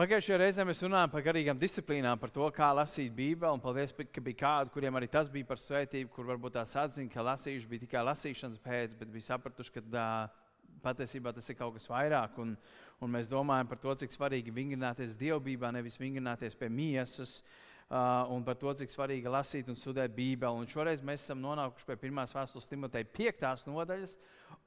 [0.00, 3.60] Pagājušajā reizē mēs runājām par garīgām disciplīnām, par to, kā lasīt Bībeli.
[3.60, 7.26] Paldies, ka bija kādi, kuriem arī tas bija par svētību, kur varbūt tās atzina, ka
[7.26, 11.90] lasījuši bija tikai lasīšanas pēc, bet bija sapratuši, ka uh, patiesībā tas ir kaut kas
[11.92, 12.40] vairāk.
[12.40, 12.54] Un,
[12.96, 17.42] un mēs domājam par to, cik svarīgi vingrināties dievbijā, nevis vingrināties pie miesas.
[17.42, 20.62] Uh, un par to, cik svarīgi lasīt un studēt Bībeli.
[20.62, 24.14] Un šoreiz mēs esam nonākuši pie pirmās vēstules Timoteja piektās nodaļas.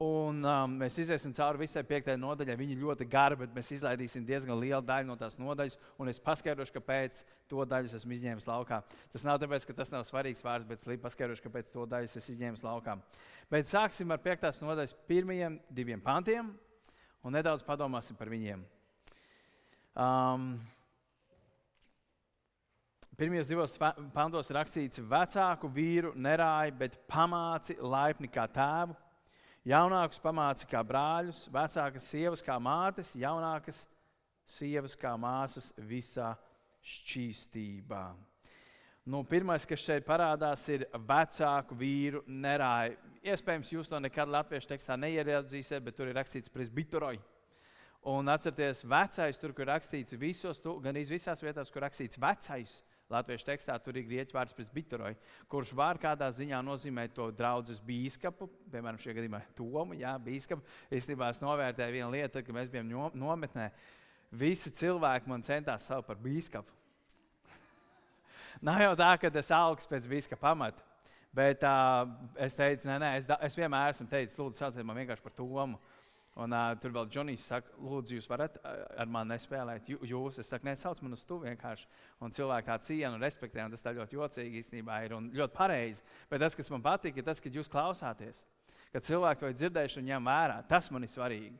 [0.04, 2.58] Un, um, mēs iesim cauri visai piektajai nodaļai.
[2.60, 5.80] Viņa ļoti gara, bet mēs izlaidīsim diezgan lielu daļu no tās nodaļas.
[6.02, 8.82] Un es paskaidrošu, kāpēc to daļu esmu izņēmis laukā.
[9.16, 12.32] Tas nav tāpēc, ka tas nav svarīgs vārds, bet es paskaidrošu, kāpēc to daļu es
[12.36, 12.98] izņēmu laukā.
[13.54, 16.52] Bet sāksim ar piektās nodaļas pirmajiem diviem pantiem
[17.24, 18.66] un nedaudz padomāsim par viņiem.
[19.94, 20.56] Um,
[23.14, 23.76] Pirmajos divos
[24.10, 28.96] pantos rakstīts, vecāku vīru nerāja, bet pamāci laipni kā tēvu,
[29.70, 33.84] jaunākus pamāci kā brāļus, vecākas sievas kā mātes, jaunākas
[34.50, 36.32] sievas kā māsas visā
[36.82, 38.02] šķīstībā.
[39.06, 42.96] Nu, pirmais, kas šeit parādās, ir vecāku vīru nerāja.
[43.22, 47.22] Iespējams, jūs to nekad latviešu tekstā neieradzīsiet, bet tur ir rakstīts presbiteroji.
[48.10, 53.76] Un atcerieties, vecais tur, kur rakstīts visos, gan visās vietās, kur rakstīts vecais, Latviešu tekstā
[53.84, 55.18] tur ir grieķu vārds presbiteroja,
[55.52, 59.98] kurš var kādā ziņā nozīmēt to draugu biskupu, piemēram, šajā gadījumā Tomu.
[60.00, 60.64] Jā, biskupu.
[60.94, 63.70] Īstenībā es novērtēju vienu lietu, kad mēs bijām nometnē.
[64.34, 66.72] Visi cilvēki man centās saukt par biskupu.
[68.66, 70.90] Nav jau tā, ka es augstu pēc biskupa pamata.
[71.34, 72.06] Bet uh,
[72.38, 75.34] es teicu, nē, nē, es, da, es vienmēr esmu teicis, lūdzu, sauciet man vienkārši par
[75.34, 75.80] Tomu.
[76.34, 79.92] Un, uh, tur vēl Džonijs saka, lūdzu, jūs varat ar mani nespēlēt.
[80.10, 81.86] Jūs, es saku, nesauc man uz to vienkārši.
[82.26, 85.54] Un cilvēki tā cienu un respektē, un tas tā ļoti jocīgi īstenībā ir un ļoti
[85.54, 86.02] pareizi.
[86.32, 88.42] Bet tas, kas man patīk, ir tas, ka jūs klausāties.
[88.94, 91.54] Kad cilvēki to ir dzirdējuši un ņem vērā, tas man ir svarīgi.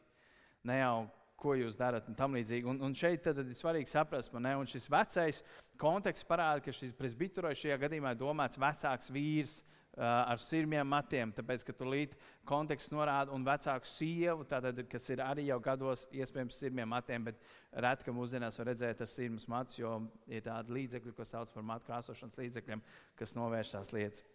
[0.66, 0.96] Ne jau
[1.44, 2.66] ko jūs darat un tam līdzīgi.
[2.70, 4.56] Un, un šeit tad ir svarīgi saprast, man, ne?
[4.58, 5.44] un šis vecais
[5.82, 9.58] konteksts parāda, ka šis presbiterojas šajā gadījumā ir domāts vecāks vīrs
[9.98, 12.18] ar sirmiem matiem, tāpēc, ka tur līdzi
[12.50, 17.42] konteksts norāda, un vecāku sievu, tātad, kas ir arī jau gados, iespējams, sirmiem matiem, bet
[17.86, 21.68] reti, ka mūsdienās var redzēt tas sirmas mats, jo ir tādi līdzekļi, ko sauc par
[21.68, 22.82] matu krāsošanas līdzekļiem,
[23.20, 24.26] kas novērš tās lietas.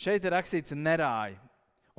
[0.00, 1.36] Šeit ir rakstīts nerāji.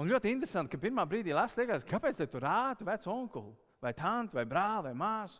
[0.02, 4.44] Un ļoti interesanti, ka pirmā brīdī liekas, kāpēc tu rāti vecu onkuli, vai tantu, vai
[4.50, 5.40] brāli, vai māsu.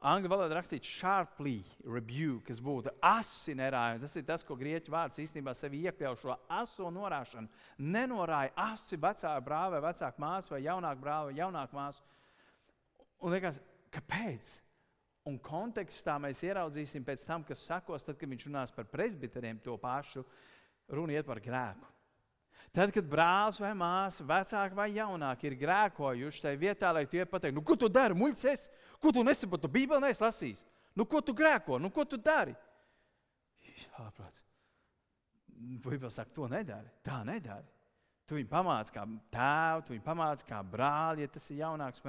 [0.00, 3.98] Angļu valodā rakstīts sharply rebuke, kas būtu asi nerāja.
[4.00, 7.50] Tas ir tas, ko grieķu vārds īstenībā sevi iekļauj šo aso norāšanu.
[7.84, 12.08] Nenorāja asi vecāka brāļa, vai vecāka māsa, vai jaunāka brāļa, vai jaunāka māsa.
[13.20, 13.60] Un liekas,
[13.92, 14.54] kāpēc?
[15.28, 19.76] Un kontekstā mēs ieraudzīsim pēc tam, kas sakos, tad, kad viņš runās par presbiteriem, to
[19.76, 20.24] pašu
[20.88, 21.92] runu iet par grēku.
[22.70, 27.58] Tad, kad brālis vai māsa, vecāki vai jaunāki ir grēkojuši tajā vietā, lai tie pateiktu,
[27.58, 28.68] nu, ko tu dari, muļķis,
[29.02, 30.60] ko tu nesaproti, tu Bībeli neesi lasījis.
[30.94, 32.54] Nu, ko tu grēko, nu, ko tu dari?
[33.98, 34.44] Ārprāts.
[35.60, 37.66] Bībeli saka, to nedari, tā nedari.
[38.30, 39.02] Tu viņu pamāci kā
[39.34, 42.04] tēvu, tu viņu pamāci kā brāli, ja tas ir jaunāks.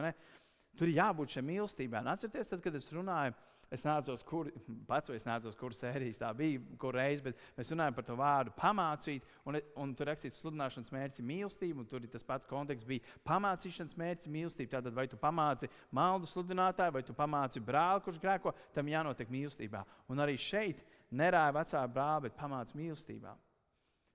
[0.80, 2.04] Tur ir jābūt šai mīlestībai.
[2.08, 3.36] Atcerieties, tad, kad es runāju
[3.72, 4.50] Es nācos, kur,
[4.90, 8.54] pats es nācos, kur sērijas tā bija, kur reiz, bet mēs runājam par to vārdu
[8.58, 9.28] pamācīt.
[9.48, 13.96] Un, un tur rakstīts, sludināšanas mērķis ir mīlestība, un tur tas pats konteksts bija pamācīšanas
[14.02, 14.74] mērķis ir mīlestība.
[14.76, 19.86] Tātad, vai tu pamāci maldu sludinātāju, vai tu pamāci brāli, kurš grēko, tam jānotiek mīlestībā.
[20.12, 20.84] Un arī šeit
[21.16, 23.38] nerāja vecā brāli, bet pamāci mīlestībā.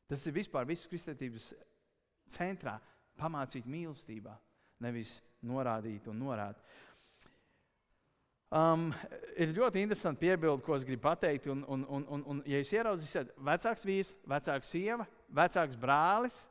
[0.06, 1.54] Tas ir vispār visas kristietības
[2.28, 2.76] centrā-
[3.22, 4.36] pamācīt mīlestībā,
[4.84, 6.74] nevis norādīt un norādīt.
[8.56, 8.92] Um,
[9.34, 11.48] ir ļoti interesanti piebildi, ko es gribu pateikt.
[11.50, 16.44] Un, un, un, un, un ja jūs ieraudzīsiet, vecāks vīrs, vecāks sieva, vecāks brālis,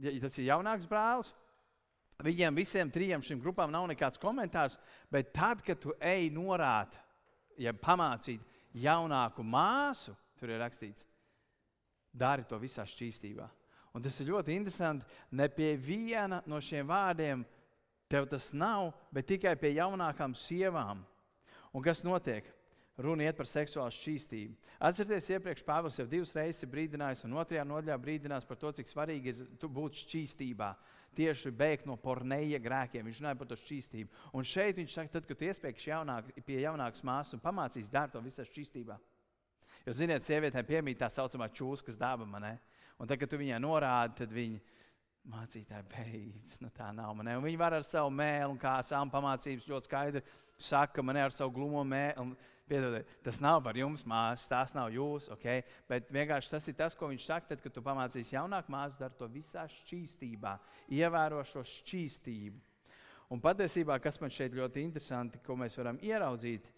[0.00, 1.34] ja tas ir jaunāks brālis,
[2.24, 4.78] viņiem visiem trijiem šīm grupām nav nekāds komentārs.
[5.12, 6.96] Bet tad, kad tu ej norāt,
[7.60, 8.40] ja pamācīt
[8.80, 11.04] jaunāku māsu, tur ir rakstīts,
[12.14, 13.46] dari to visā šķīstībā.
[13.94, 15.06] Un tas ir ļoti interesanti.
[15.38, 17.44] Ne pie viena no šiem vārdiem
[18.14, 21.02] tev tas nav, bet tikai pie jaunākām sievām.
[21.74, 22.46] Un kas notiek?
[22.94, 24.52] Runa iet par seksuālu šķīstību.
[24.86, 28.86] Atcerieties, iepriekš Pāvils jau divas reizes ir brīdinājis, un otrajā nodaļā brīdinās par to, cik
[28.86, 30.68] svarīgi ir būt šķīstībā.
[31.18, 33.06] Tieši beigt no porneja grēkiem.
[33.06, 34.22] Viņš runāja par to šķīstību.
[34.34, 38.22] Un šeit viņš saka, tad, kad iespējas jaunāk, pie jaunākas māsas un pamācīs darīt to
[38.22, 38.98] visā šķīstībā.
[39.84, 42.26] Jo, ziniet, sievietēm piemīt tā saucamā čūskas daba.
[42.30, 44.62] Un tad, kad tu viņai norādi, tad viņa
[45.30, 46.56] mācītāji beidz.
[46.60, 47.30] Nu, tā nav man.
[47.44, 50.22] Viņi var ar savu mēlu un kā sām pamācības ļoti skaidri
[50.60, 52.34] saka, man ar savu glumo mēlu.
[52.64, 55.60] Piedodiet, tas nav par jums, māsas, tās nav jūs, okay?
[55.84, 57.50] bet vienkārši tas ir tas, ko viņš saka.
[57.50, 60.54] Tad, kad tu pamācīsi jaunāku māsu, dari to visā šķīstībā,
[60.96, 62.62] ievēro šo šķīstību.
[63.34, 66.70] Un patiesībā, kas man šeit ļoti interesanti, ko mēs varam ieraudzīt,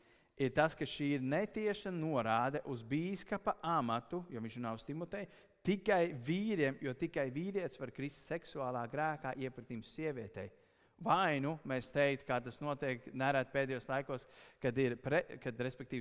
[0.42, 5.30] ir tas, ka šī ir netieša norāde uz biskupa amatu, jo viņš nav Timoteja,
[5.66, 10.48] tikai vīriem, jo tikai vīrietis var krist seksuālā grēkā iepratīm sievietei.
[11.02, 14.24] Vai nu mēs teiktu, kā tas notiek nereti pēdējos laikos,
[14.62, 15.58] kad ir, pre, kad,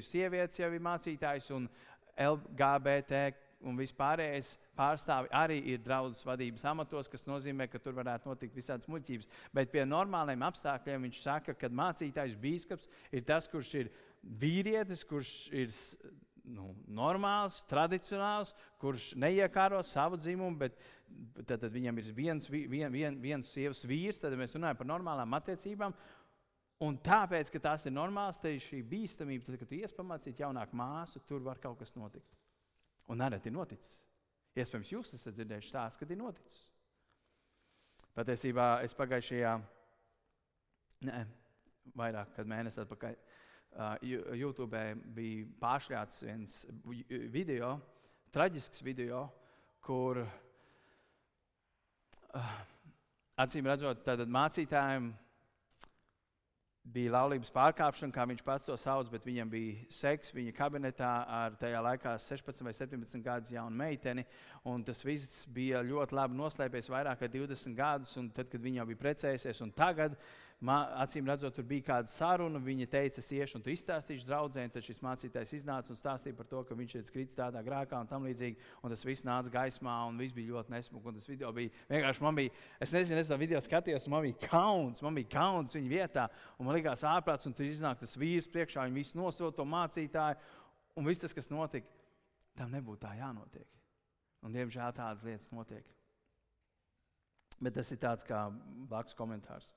[0.08, 1.68] sievietes jau ir mācītājs un
[2.16, 3.34] LGBT
[3.66, 8.88] un vispārējais pārstāvi arī ir draudzes vadības amatos, kas nozīmē, ka tur varētu notikt visādas
[8.92, 9.28] muļķības.
[9.56, 13.92] Bet pie normāliem apstākļiem viņš saka, ka mācītājs bīskaps ir tas, kurš ir
[14.24, 15.74] vīrietis, kurš ir
[16.52, 20.78] nu, normāls, tradicionāls, kurš neiekāro savu dzimumu, bet
[21.44, 25.38] tad, tad viņam ir viens, vien, vien, viens sievas vīrs, tad mēs runājam par normālām
[25.38, 25.96] attiecībām.
[26.86, 31.22] Un tāpēc, ka tās ir normālas, tad šī bīstamība, tad, kad tu iespamācīt jaunāku māsu,
[31.28, 32.36] tur var kaut kas notikt.
[33.12, 34.02] Un nereti ir noticis.
[34.56, 36.60] Iespējams, jūs esat dzirdējuši stāstu, kad ir noticis.
[38.16, 39.56] Patiesībā es pagājušajā,
[41.08, 41.24] nē,
[42.00, 43.35] vairāk kā mēnesi atpakaļ, uh,
[44.36, 44.80] YouTube
[45.16, 46.62] bija pāršļāts viens
[47.34, 47.74] video,
[48.32, 49.26] traģisks video,
[49.84, 50.30] kur uh,
[53.44, 55.12] acīm redzot, mācītājiem
[56.86, 61.56] bija laulības pārkāpšana, kā viņš pats to sauc, bet viņam bija seks viņa kabinetā ar
[61.60, 64.26] tajā laikā 16 vai 17 gadus jaunu meiteni.
[64.86, 68.90] Tas viss bija ļoti labi noslēpies vairāk kā 20 gadus, un tad, kad viņa jau
[68.92, 70.18] bija precējusies, un tagad
[70.64, 72.60] acīm redzot, tur bija kāda saruna.
[72.64, 74.70] Viņa teica, es iešu un tu izstāstīšu draugiem.
[74.72, 78.08] Tad šis mācītājs iznāca un stāstīja par to, ka viņš ir kritis tādā grēkā un
[78.08, 78.58] tam līdzīgi.
[78.82, 81.16] Un tas viss nāca gaismā un viss bija ļoti nesmuki.
[81.20, 85.04] Tas video bija vienkārši man bija, es nezinu, es to video skatījos, man bija kauns,
[85.06, 86.28] man bija kauns viņa vietā.
[86.58, 90.40] Un man likās ārprāts, un tur iznāk tas vīrs priekšā, viņi visi nosauca to mācītāju.
[90.96, 91.92] Un viss tas, kas notika,
[92.56, 93.68] tam nebūtu tā jānotiek.
[94.46, 95.84] Un, diemžēl tādas lietas notiek.
[97.60, 98.48] Bet tas ir tāds kā
[98.88, 99.72] blakus komentārs.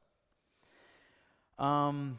[1.59, 2.19] Um,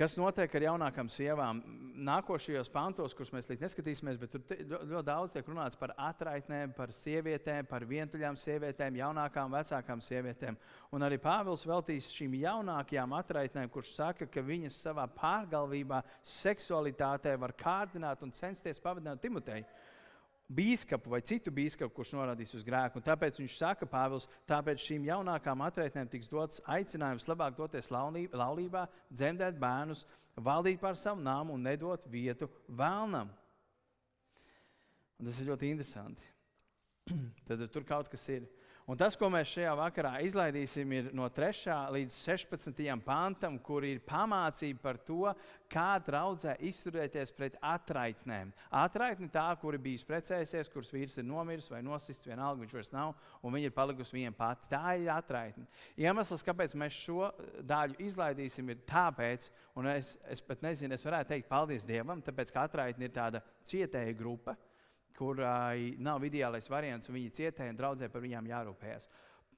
[0.00, 1.58] Kas notiek ar jaunākām sievām?
[2.06, 6.88] Nākošajos pantos, kurus mēs līdz neskatīsimies, bet tur ļoti daudz tiek runāts par atraitnēm, par
[6.96, 10.56] sievietēm, par vientuļām sievietēm, jaunākām, vecākām sievietēm.
[10.96, 16.00] Un arī Pāvils veltīs šīm jaunākajām atraitnēm, kurš saka, ka viņas savā pārgalvībā,
[16.38, 19.68] seksualitātē var kārdināt un censties pavadināt Timoteju
[20.50, 22.98] bīskapu vai citu bīskapu, kurš norādīs uz grēku.
[22.98, 28.86] Un tāpēc viņš saka, Pāvils, tāpēc šīm jaunākām atraitnēm tiks dots aicinājums labāk doties laulībā,
[29.12, 30.06] dzemdēt bērnus,
[30.36, 33.30] valdīt pār savu nāmu un nedot vietu vēlnam.
[35.20, 36.26] Un tas ir ļoti interesanti.
[37.46, 38.48] Tad tur kaut kas ir.
[38.90, 41.70] Un tas, ko mēs šajā vakarā izlaidīsim, ir no 3.
[41.94, 42.80] līdz 16.
[43.06, 45.30] pantam, kur ir pamācība par to,
[45.70, 48.50] kā draudzē izturēties pret atraitnēm.
[48.80, 53.12] Atraitni tā, kuri bija precējusies, kuras vīrs ir nomiris vai nosists, vienalga viņš vairs nav,
[53.46, 54.66] un viņa ir palikusi viena pati.
[54.72, 55.68] Tā ir atraitne.
[55.94, 57.28] Iemesls, kāpēc mēs šo
[57.62, 62.50] daļu izlaidīsim, ir tāpēc, un es, es pat nezinu, es varētu teikt paldies Dievam, tāpēc
[62.50, 64.58] ka atraitne ir tāda cietēja grupa
[65.20, 69.10] kurai nav ideālais variants, un viņi cietēja un draudzē par viņām jārūpējas.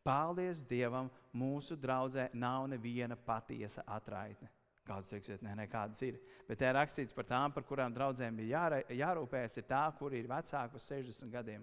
[0.03, 4.51] Paldies Dievam, mūsu draudzē nav neviena patiesa atraitne.
[4.83, 6.19] Kādas teiksiet, nē, nekādas ir.
[6.49, 10.27] Bet te ir rakstīts par tām, par kurām draudzēm bija jārūpējas, ir tā, kur ir
[10.27, 11.63] vecāki par 60 gadiem.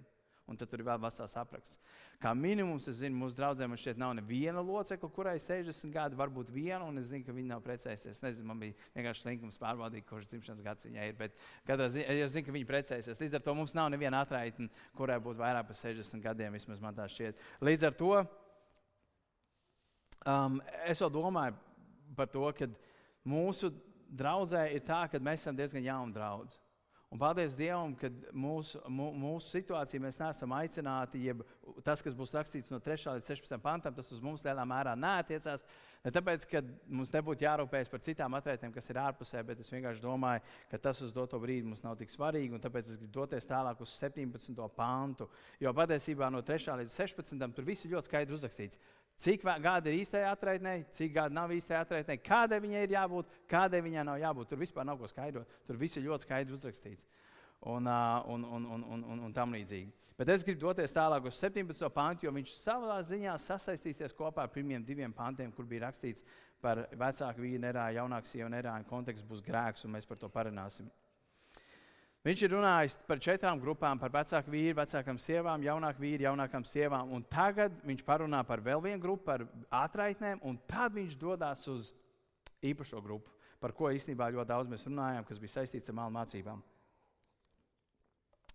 [0.50, 1.78] Un tad tur ir vēl vesels apraksts.
[2.20, 6.50] Kā minimums, es zinu, mūsu draugiem šeit nav neviena locekla, kurai ir 60 gadi, varbūt
[6.50, 8.18] viena, un es zinu, ka viņa nav precējusies.
[8.18, 11.14] Es nezinu, man bija vienkārši slinkums pārbaudīt, kurš dzimšanas gads viņai ir.
[11.20, 11.38] Bet
[11.68, 13.22] katrā ziņā es zinu, ka viņa precējusies.
[13.22, 14.66] Līdz ar to mums nav neviena atraitne,
[14.98, 17.44] kurai būtu vairāk par 60 gadiem, vismaz man tā šķiet.
[17.70, 18.10] Līdz ar to
[20.26, 20.58] um,
[20.90, 21.54] es vēl domāju
[22.18, 22.68] par to, ka
[23.28, 23.70] mūsu
[24.10, 26.58] draudzē ir tā, ka mēs esam diezgan jauni draugi.
[27.10, 31.40] Un paldies Dievam, ka mūsu, mūsu situācija mēs neesam aicināti, jeb
[31.82, 33.16] tas, kas būs rakstīts no 3.
[33.16, 33.56] līdz 16.
[33.64, 35.64] pantam, tas uz mums lielā mērā neatiecās.
[36.04, 40.04] Ne tāpēc, ka mums nebūtu jārūpējas par citām atvērtēm, kas ir ārpusē, bet es vienkārši
[40.04, 42.62] domāju, ka tas uz doto brīdi mums nav tik svarīgi.
[42.62, 44.62] Tāpēc es gribu doties tālāk uz 17.
[44.78, 45.26] pantu.
[45.60, 46.78] Jo patiesībā no 3.
[46.84, 47.42] līdz 16.
[47.58, 48.78] tur viss ir ļoti skaidri uzrakstīts.
[49.20, 53.82] Cik gadi ir īstajā atraitnē, cik gadi nav īstajā atraitnē, kādai viņai ir jābūt, kādai
[53.84, 54.48] viņai nav jābūt.
[54.48, 55.58] Tur vispār nav ko skaidrot.
[55.68, 57.04] Tur viss ir ļoti skaidri uzrakstīts.
[57.68, 59.92] Un, un, un, un, un, un, un tam līdzīgi.
[60.20, 61.84] Bet es gribu doties tālāk uz 17.
[61.92, 66.24] pantu, jo viņš savā ziņā sasaistīsies kopā ar pirmiem diviem pantiem, kur bija rakstīts
[66.60, 68.88] par vecāku vīru nerāju, jaunāku sievu nerāju.
[68.88, 70.90] Konteksts būs grēks, un mēs par to parunāsim.
[72.20, 77.14] Viņš ir runājis par četrām grupām, par vecāku vīru, vecākām sievām, jaunāku vīru, jaunākām sievām.
[77.16, 81.94] Un tagad viņš parunā par vēl vienu grupu, par atraitnēm, un tad viņš dodas uz
[82.60, 86.60] īpašo grupu, par ko īstenībā ļoti daudz mēs runājām, kas bija saistīts ar mālu mācībām.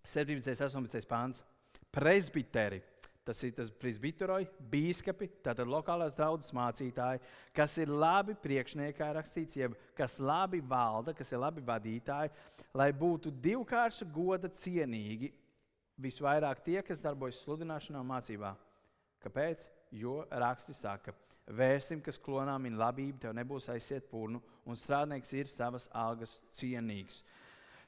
[0.06, 0.54] 17.
[0.78, 1.10] un 18.
[1.10, 1.42] pāns.
[1.90, 2.78] Presbiteri,
[3.26, 7.18] Tas ir tas presbiteroji, biskupi, tātad lokālās draudzes mācītāji,
[7.56, 12.30] kas ir labi priekšnieki, kā rakstīts, jeb kas labi valda, kas ir labi vadītāji,
[12.78, 15.32] lai būtu divkārša goda cienīgi
[15.98, 18.52] visvairāk tie, kas darbojas sludināšanā un mācībā.
[19.24, 19.64] Kāpēc?
[19.96, 21.14] Jo raksti saka,
[21.50, 27.24] vērsim, kas klonām ir labība, tev nebūs aiziet purnu, un strādnieks ir savas algas cienīgs.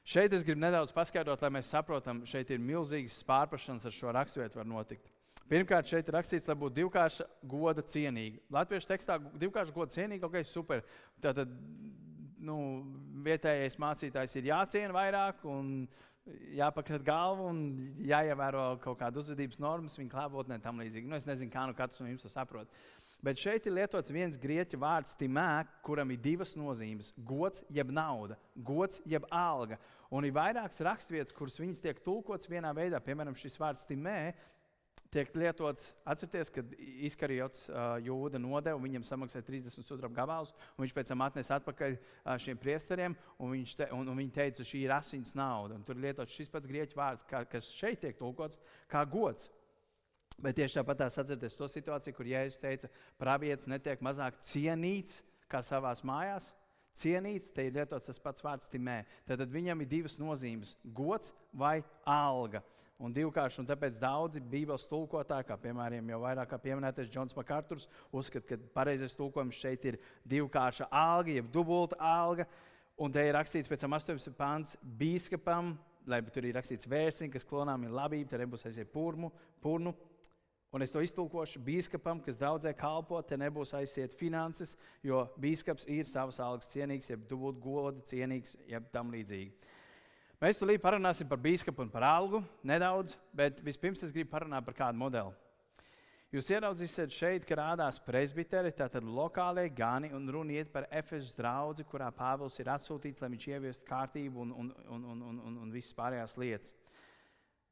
[0.09, 4.59] Šeit es gribu nedaudz paskaidrot, lai mēs saprotam, šeit ir milzīgas pārprašanas ar šo raksturvietu
[4.59, 5.11] var notikt.
[5.49, 8.37] Pirmkārt, šeit ir rakstīts, lai būtu divkārša goda cienīga.
[8.53, 10.83] Latviešu tekstā divkārša goda cienīga, ok, super.
[11.23, 11.49] Tātad
[12.45, 12.57] nu,
[13.25, 15.87] vietējais mācītājs ir jāciena vairāk un
[16.53, 17.59] jāpakrāt galvu un
[18.05, 21.09] jāievēro kaut kāda uzvedības normas viņa klātbūtnē tam līdzīgi.
[21.09, 22.69] Nu, es nezinu, kā nu katrs no jums to saprot.
[23.25, 28.37] Bet šeit ir lietots viens grieķu vārds, timē, kuram ir divas nozīmes- gods jeb nauda,
[28.55, 29.77] gods jeb alga.
[30.11, 33.01] Un ir vairākas raksturvietas, kuras viņas tiek tulkotas vienā veidā.
[33.01, 34.33] Piemēram, šis vārds timē
[35.13, 35.91] tiek lietots.
[36.07, 36.73] Atcerieties, kad
[37.07, 41.95] izkarjots uh, jūda nodeva, viņam samaksāja 30 sudraba gabalus, un viņš pēc tam atnesa atpakaļ
[41.97, 45.79] uh, šiem priesteriem, un, te, un, un viņi teica, šī ir asins nauda.
[45.79, 48.61] Un tur lietots šis pats grieķu vārds, kā, kas šeit tiek tulkots
[48.91, 49.49] kā gods.
[50.39, 52.89] Bet tieši tāpat atcerieties to situāciju, kur Jēzus teica,
[53.19, 55.19] pravietis netiek mazāk cienīts
[55.51, 56.53] kā savās mājās.
[56.99, 59.03] Cienīts, te ir lietots tas pats vārds timē.
[59.27, 62.63] Tad viņam ir divas nozīmes- gods vai alga
[62.99, 63.61] un divkārši.
[63.61, 69.15] Un tāpēc daudzi Bībeles tulkotāji, kā piemēram jau vairāk pieminētais Džons Makārturs, uzskata, ka pareizais
[69.15, 72.47] tulkojums šeit ir divkārša alga, jeb dubulta alga.
[72.99, 74.35] Un te ir rakstīts pēc tam 18.
[74.35, 75.77] pāns bīskapam,
[76.09, 79.31] lai tur ir rakstīts vērsiņš, kas klonām ir labība, tad nebūs aiziet purmu,
[79.63, 79.95] purnu.
[80.69, 86.05] Un es to iztulkošu biskupam, kas daudzē kalpo, te nebūs aiziet finanses, jo biskups ir
[86.05, 89.49] savas algas cienīgs, jeb dubult goda cienīgs, jeb tam līdzīgi.
[90.39, 94.77] Mēs tulīt parunāsim par biskupu un par algu nedaudz, bet vispirms es gribu parunāt par
[94.77, 95.33] kādu modeli.
[96.29, 101.81] Jūs ieraudzīsiet šeit, ka rādās presbiteri, tātad lokālie gani, un runa iet par Efesas draugu,
[101.89, 105.97] kurā Pāvils ir atsūtīts, lai viņš ieviestu kārtību un, un, un, un, un, un visas
[105.97, 106.75] pārējās lietas.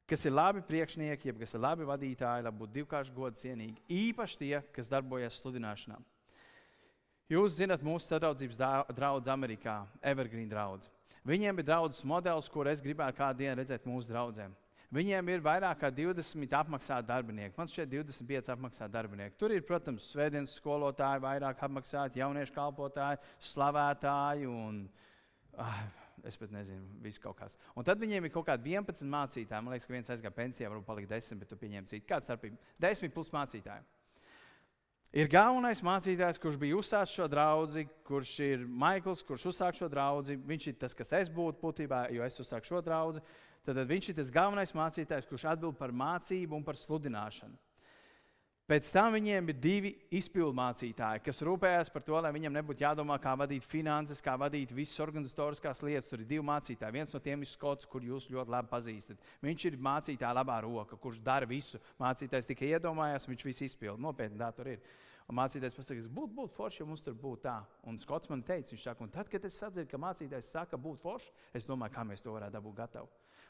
[0.08, 3.82] Kas ir labi priekšnieki, jeb kas ir labi vadītāji, lai būtu divkārši gods cienīgi.
[3.92, 5.98] Īpaši tie, kas darbojas sludināšanā.
[7.28, 8.56] Jūs zinat mūsu sadraudzības
[8.96, 10.88] draugu Amerikā, Evergreen draugu.
[11.28, 14.54] Viņiem ir draudzes modelis, kur es gribētu kādu dienu redzēt mūsu draugiem.
[14.96, 17.52] Viņiem ir vairāk kā 20 apmaksāti darbinieki.
[17.58, 19.36] Man šķiet, 25 apmaksāti darbinieki.
[19.36, 24.78] Tur ir, protams, svētdienas skolotāji, vairāk apmaksāti jauniešu kalpotāji, slavētāji un
[25.60, 25.82] ah,
[26.26, 27.54] es pat nezinu, viss kaut kas.
[27.76, 29.62] Un tad viņiem ir kaut kādi 11 mācītāji.
[29.62, 32.06] Man liekas, ka viens aizgāja pensijā, varbūt palika 10, bet tu pieņem citu.
[32.08, 32.58] Kāda starpība?
[32.82, 33.86] 10 plus mācītāji.
[35.16, 40.36] Ir galvenais mācītājs, kurš bija uzsācis šo draugu, kurš ir Maikls, kurš uzsāka šo draugu.
[40.50, 43.22] Viņš ir tas, kas es būtu būtībā, jo es uzsāku šo draugu.
[43.64, 47.56] Tad viņš ir tas galvenais mācītājs, kurš atbild par mācību un par sludināšanu.
[48.68, 53.14] Pēc tam viņiem ir divi izpildu mācītāji, kas rūpējās par to, lai viņam nebūtu jādomā,
[53.16, 56.10] kā vadīt finanses, kā vadīt visas organizatoriskās lietas.
[56.10, 56.96] Tur ir divi mācītāji.
[56.98, 59.24] Viens no tiem ir Skots, kur jūs ļoti labi pazīstat.
[59.40, 61.80] Viņš ir mācītāja labā roka, kurš dara visu.
[61.96, 64.02] Mācītājs tikai iedomājās, viņš visu izpilda.
[64.04, 64.84] Nopietni tā tur ir.
[65.32, 67.56] Un mācītājs pasakā, būtu būt forši, ja mums tur būtu tā.
[67.88, 71.00] Un Skots man teica, viņš saka, un tad, kad es sadzirdu, ka mācītājs saka, būt
[71.00, 73.08] forši, es domāju, kā mēs to varētu dabūt gatavu.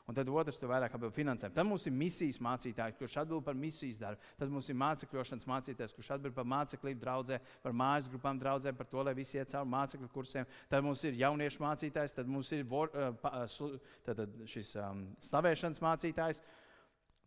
[0.08, 1.52] Un tad otrs ir vairāk par finansēm.
[1.52, 4.22] Tad mums ir misijas mācītājs, kurš atbild par misijas darbu.
[4.40, 8.88] Tad mums ir mācekļošanas mācītājs, kurš atbild par māceklību draudzē, par mājas grupām draudzē, par
[8.88, 10.48] to, lai visi iet cauri mācekļu kursiem.
[10.72, 13.76] Tad mums ir jauniešu mācītājs, tad mums ir vor, uh,
[14.08, 16.40] tad šis um, slavēšanas mācītājs.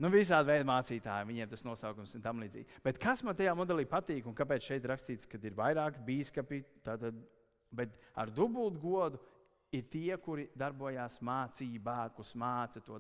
[0.01, 2.79] Nu, visādi veidi mācītāji, viņiem tas nosaukums ir tam līdzīgi.
[2.81, 6.63] Bet kas man tajā modelī patīk un kāpēc šeit rakstīts, ka ir vairāk biskupi,
[7.77, 9.21] bet ar dubultu godu
[9.71, 12.99] ir tie, kuri darbojās mācībā, kas māca to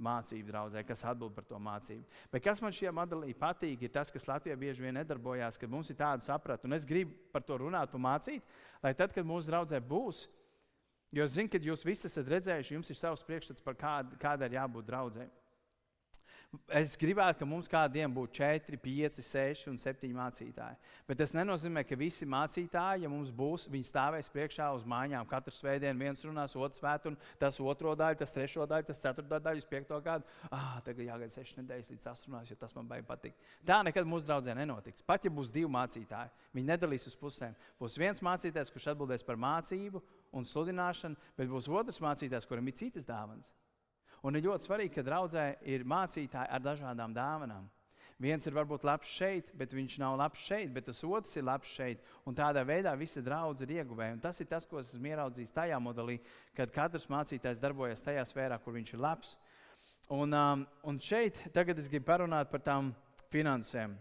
[0.00, 2.02] mācību draudzē, kas atbild par to mācību.
[2.32, 5.90] Bet kas man šajā modelī patīk, ir tas, kas Latvijā bieži vien nedarbojās, ka mums
[5.90, 8.42] ir tāda saprata, un es gribu par to runāt un mācīt,
[8.82, 10.24] lai tad, kad mūsu draudzē būs,
[11.14, 14.50] jo es zinu, ka jūs visi esat redzējuši, jums ir savs priekšstats par kādu, kādai
[14.50, 15.30] ir jābūt draudzēji.
[16.68, 20.76] Es gribētu, ka mums kādiem būtu 4, 5, 6 un 7 mācītāji.
[21.08, 25.26] Bet tas nenozīmē, ka visi mācītāji, ja mums būs, viņi stāvēs priekšā uz mājām.
[25.30, 29.64] Katru svētdienu viens runās, otrs svētdienu, tas otro daļu, tas trešo daļu, tas ceturto daļu,
[29.64, 30.28] uz piekto gadu.
[30.50, 33.40] Ah, tagad jāgaida 6 nedēļas līdz tas runās, jo tas man baigi patīk.
[33.66, 35.04] Tā nekad mūsu draudzē nenotiks.
[35.06, 37.56] Pat ja būs divi mācītāji, viņi nedalīs uz pusēm.
[37.80, 40.02] Būs viens mācītājs, kurš atbildēs par mācību
[40.34, 43.54] un sludināšanu, bet būs otrs mācītājs, kuram ir citas dāvanas.
[44.24, 47.66] Un ir ļoti svarīgi, ka draudzē ir mācītāji ar dažādām dāvanām.
[48.22, 51.68] Viens ir varbūt labs šeit, bet viņš nav labs šeit, bet tas otrs ir labs
[51.68, 52.00] šeit.
[52.24, 54.14] Un tādā veidā visa draudzene ir ieguvēja.
[54.16, 56.20] Un tas ir tas, ko es esmu ieraudzījis tajā modelī,
[56.56, 59.34] kad katrs mācītājs darbojas tajā sfērā, kur viņš ir labs.
[60.14, 62.92] Un, um, un šeit tagad es gribu parunāt par tām
[63.34, 63.96] finansēm.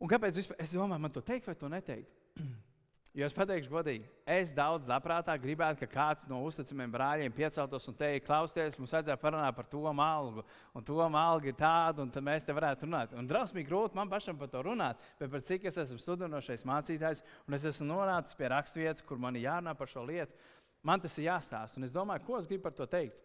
[0.00, 0.58] Un kāpēc vispār?
[0.60, 2.18] es domāju, man to teikt vai to neteikt?
[3.10, 7.96] Jo es pateikšu, godīgi, es daudz labprātāk gribētu, ka kāds no uzticamiem brāļiem pieceltos un
[7.98, 10.44] teikt, klausieties, mums vajadzēja parunāt par to algu,
[10.78, 13.16] un to algu ir tāda, un tad mēs te varētu runāt.
[13.18, 17.24] Un drausmīgi grūti man pašam par to runāt, bet par cik es esmu studinošais mācītājs,
[17.48, 20.38] un es esmu nonācis pie raksturvietas, kur man ir jārunā par šo lietu,
[20.86, 21.82] man tas ir jāstāsta.
[21.82, 23.18] Un es domāju, ko es gribu par to teikt.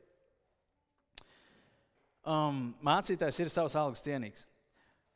[2.25, 4.48] Um, mācītājs ir savs algas cienīgs.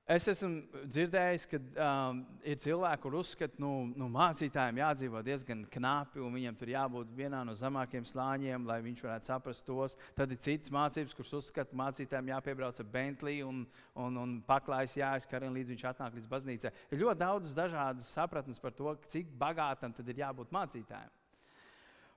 [0.10, 5.62] Es esmu dzirdējis, ka um, ir cilvēki, kur uzskata, ka nu, nu, mācītājiem jādzīvo diezgan
[5.70, 9.94] knapi, un viņam tur jābūt vienā no zemākajiem slāņiem, lai viņš varētu saprast tos.
[10.18, 13.62] Tad ir citas mācības, kuras uzskata, ka mācītājiem jāpiebrauc ar Bentley un,
[13.94, 16.74] un, un paklājas jāizkarina līdz viņš atnāk līdz baznīcai.
[16.90, 21.19] Ir ļoti daudz dažādas sapratnes par to, cik bagātam tad ir jābūt mācītājiem.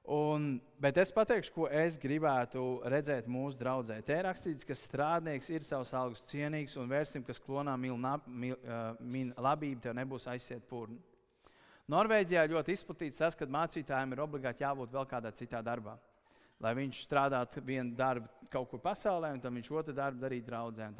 [0.03, 4.01] Un, bet es pateikšu, ko es gribētu redzēt mūsu draudzē.
[4.03, 7.95] Te ir rakstīts, ka strādnieks ir savs algas cienīgs un vērsim, kas klonā mīl,
[8.27, 8.57] mīl,
[8.99, 10.99] min labību, tev nebūs aiziet pūrni.
[11.93, 15.95] Norvēģijā ļoti izplatīts tas, ka mācītājiem ir obligāti jābūt vēl kādā citā darbā.
[16.63, 20.91] Lai viņš strādātu vienu darbu kaut kur pasaulē, un tad viņš otru darbu darītu draudzē.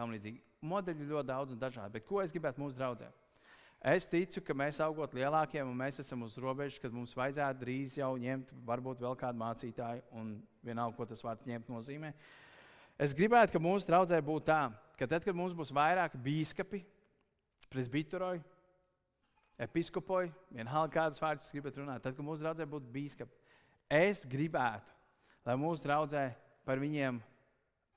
[0.63, 1.97] Modeļi ir ļoti daudz un dažādi.
[1.99, 3.11] Bet ko es gribētu mūsu draudzē?
[3.83, 7.97] Es ticu, ka mēs augot lielākiem, un mēs esam uz robežas, kad mums vajadzētu drīz
[7.99, 12.13] jau ņemt, varbūt vēl kādu mācītāju, un vienalga, ko tas vārds ņemt nozīmē.
[13.03, 14.61] Es gribētu, ka mūsu draudzē būtu tā,
[15.01, 16.85] ka tad, kad mums būs vairāk biskupi,
[17.73, 18.45] presbiteroji,
[19.67, 23.35] episkopoji, vienalga kādas vārdas gribat runāt, tad, kad mūsu draudzē būtu biskupi,
[23.91, 24.95] es gribētu,
[25.43, 26.29] lai mūsu draudzē
[26.63, 27.19] par viņiem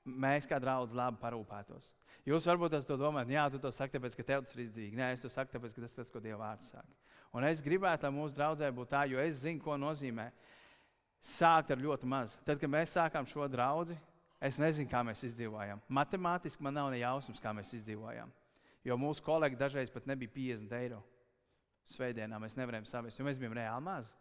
[0.02, 1.92] mēs kā draugi labi parūpētos.
[2.26, 4.96] Jūs varbūt to domājat, jā, tu to saki, tāpēc, ka tev tas ir izdevīgi.
[4.98, 6.88] Nē, es to saku, tāpēc, ka tas ir tas, ko Dieva vārds saka.
[7.36, 10.30] Un es gribētu, lai mūsu draudzē būtu tā, jo es zinu, ko nozīmē
[11.26, 12.36] sākt ar ļoti maz.
[12.46, 13.96] Tad, kad mēs sākām šo draugu,
[14.40, 15.82] es nezinu, kā mēs izdzīvojām.
[15.98, 18.32] Matemātiski man nav ne jausmas, kā mēs izdzīvojām.
[18.86, 21.02] Jo mūsu kolēģi dažreiz pat nebija 50 eiro.
[21.90, 24.14] Svētdienā mēs nevarējām savest, jo mēs bijām reāli mazi.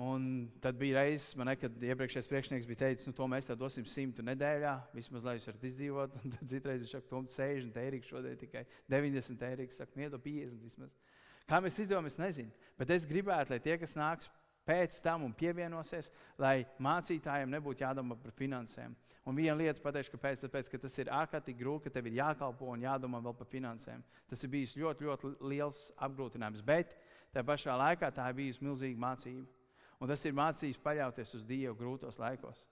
[0.00, 3.84] Un tad bija reizes, man, kad iepriekšējais priekšnieks bija teicis, nu, to mēs tev dosim
[3.84, 6.14] simtu nedēļā, vismaz lai jūs varat izdzīvot.
[6.22, 10.64] Un tad citreiz viņš saka, tom 60 eiro, šodien tikai 90 eiro, saka, niedod 50
[10.64, 10.96] vismaz.
[11.50, 12.48] Kā mēs izdevām, es nezinu.
[12.80, 14.32] Bet es gribētu, lai tie, kas nāks
[14.64, 16.08] pēc tam un pievienosies,
[16.40, 18.94] lai mācītājiem nebūtu jādomā par finansēm.
[19.28, 20.46] Un viena lieta pateikšu, kāpēc.
[20.46, 24.00] Tāpēc, ka tas ir ārkārtīgi grūti, ka tev ir jākalpo un jādomā vēl par finansēm.
[24.30, 26.64] Tas ir bijis ļoti, ļoti liels apgrūtinājums.
[26.66, 26.96] Bet
[27.34, 29.61] tajā pašā laikā tā ir bijusi milzīga mācība.
[30.02, 32.64] Un tas ir mācījis paļauties uz Dievu grūtos laikos.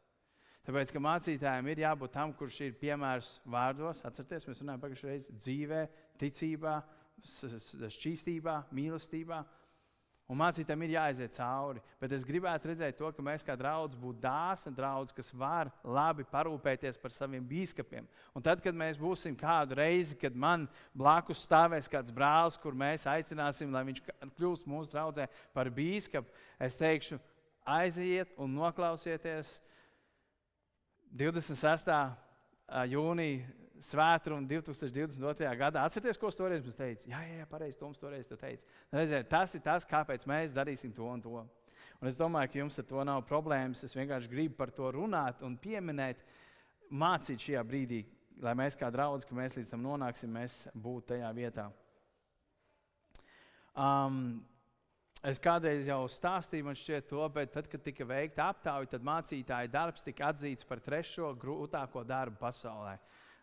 [0.66, 5.37] Tāpēc, ka mācītājiem ir jābūt tam, kurš ir piemērs vārdos, atcerieties, mēs runājam pagājušajā reizē,
[5.45, 5.83] dzīvē,
[6.21, 6.75] ticībā,
[7.95, 9.38] šķīstībā, mīlestībā.
[10.31, 11.81] Un mācītājiem ir jāaiziet cauri.
[11.99, 16.23] Bet es gribētu redzēt to, ka mēs kā draugi būtu dāsni draugi, kas var labi
[16.31, 18.07] parūpēties par saviem biskupiem.
[18.38, 23.09] Un tad, kad mēs būsim kādu reizi, kad man blakus stāvēs kāds brālis, kur mēs
[23.11, 24.05] aicināsim, lai viņš
[24.38, 26.31] kļūst mūsu draudzē par biskupu,
[26.62, 27.19] es teikšu,
[27.66, 29.59] aiziet un noklausieties
[31.11, 31.90] 26.
[32.87, 35.49] jūnija svētkrunu 2022.
[35.59, 35.85] gadā.
[35.85, 37.09] Atcerieties, ko toreiz teicu?
[37.11, 38.66] Jā, jā, jā pareizi, Toms toreiz te teica.
[38.93, 41.43] Redziet, tas ir tas, kāpēc mēs darīsim to un to.
[42.01, 43.85] Un es domāju, ka jums ar to nav problēmas.
[43.85, 46.23] Es vienkārši gribu par to runāt un pieminēt,
[46.90, 48.05] mācīt šajā brīdī,
[48.40, 51.69] lai mēs kā draugi, ka mēs līdz tam nonāksim, mēs būtu tajā vietā.
[53.77, 54.40] Um,
[55.21, 59.69] Es kādreiz jau stāstīju, man šķiet, to, bet tad, kad tika veikta aptauja, tad mācītāja
[59.69, 62.95] darbs tika atzīts par trešo grūtāko darbu pasaulē.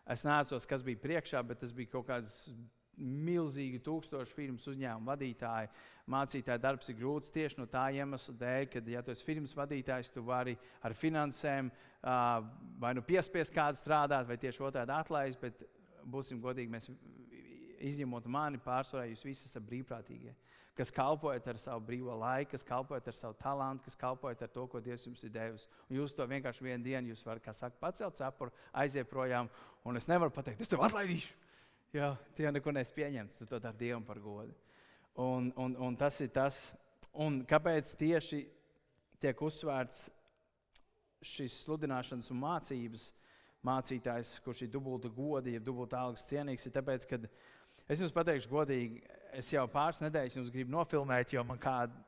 [0.08, 2.46] Es neatceros, kas bija priekšā, bet tas bija kaut kāds
[2.98, 5.68] milzīgi tūkstošu firmas uzņēmumu vadītāji.
[6.10, 10.10] Mācītāja darbs ir grūts tieši no tā iemesla dēļ, ka, ja tu esi firmas vadītājs,
[10.14, 11.70] tu vari ar finansēm
[12.82, 15.62] vai nu piespiest kādu strādāt, vai tieši otrādi atlaist, bet
[16.08, 16.90] būsim godīgi, mēs
[17.92, 20.34] izņemot mani, pārsvarā jūs visi esat brīvprātīgie
[20.78, 24.66] kas kalpojat ar savu brīvo laiku, kas kalpojat ar savu talantu, kas kalpojat ar to,
[24.70, 25.66] ko Dievs jums ir devis.
[25.88, 29.50] Un jūs to vienkārši vienā dienā varat, kā saka, pacelt cepuri, aiziet projām.
[29.84, 31.34] Un es nevaru pateikt, es tev atlaidīšu.
[31.96, 34.54] Jā, tie neko nes pieņemts, tu to dari Dievam par godu.
[35.18, 36.70] Un, un, un tas ir tas,
[37.16, 38.44] un kāpēc tieši
[39.18, 40.04] tiek uzsvērts
[41.26, 43.08] šīs sludināšanas un mācības
[43.66, 47.18] mācītājs, kurš ir dubulta goda, jeb dubulta algas cienīgs, ir tāpēc, ka
[47.88, 49.00] es jums pateikšu godīgi,
[49.38, 52.04] es jau pāris nedēļas jums gribu nofilmēt, jo man kāda.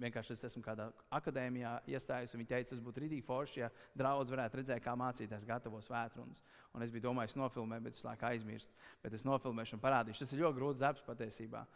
[0.00, 4.30] Vienkārši es esmu kādā akadēmijā iestājies, un viņi teica, tas būtu rītīgi forši, ja draugs
[4.32, 6.40] varētu redzēt, kā mācīties gatavos vētrunas.
[6.72, 8.72] Un es biju domājis, nofilmēt, bet es laikā aizmirstu.
[9.02, 10.22] Bet es nofilmēšu un parādīšu.
[10.22, 11.66] Tas ir ļoti grūts darbs patiesībā.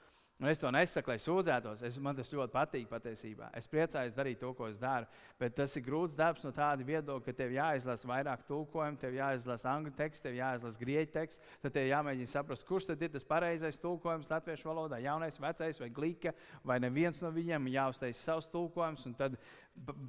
[0.42, 1.84] Un es to nesaku, lai sūdzētos.
[1.86, 3.52] Es, man tas ļoti patīk patiesībā.
[3.54, 5.06] Es priecājos darīt to, ko es daru.
[5.38, 9.70] Bet tas ir grūts darbs no tāda viedokļa, ka tev jāizlasa vairāk tulkojumu, tev jāizlasa
[9.70, 11.52] angļu teksts, tev jāizlasa grieķu teksts.
[11.62, 14.98] Tad tev jāmēģina saprast, kurš tad ir tas pareizais tulkojums latviešu valodā.
[15.04, 16.34] Jaunais, vecais vai glīka,
[16.66, 19.06] vai neviens no viņiem jāuztais savs tulkojums.
[19.06, 19.38] Un tad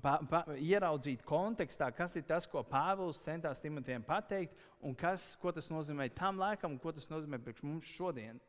[0.02, 5.54] pa, pa, ieraudzīt kontekstā, kas ir tas, ko Pāvils centās Timotejam pateikt, un kas, ko
[5.54, 8.42] tas nozīmē tam laikam, un ko tas nozīmē priekš mums šodien.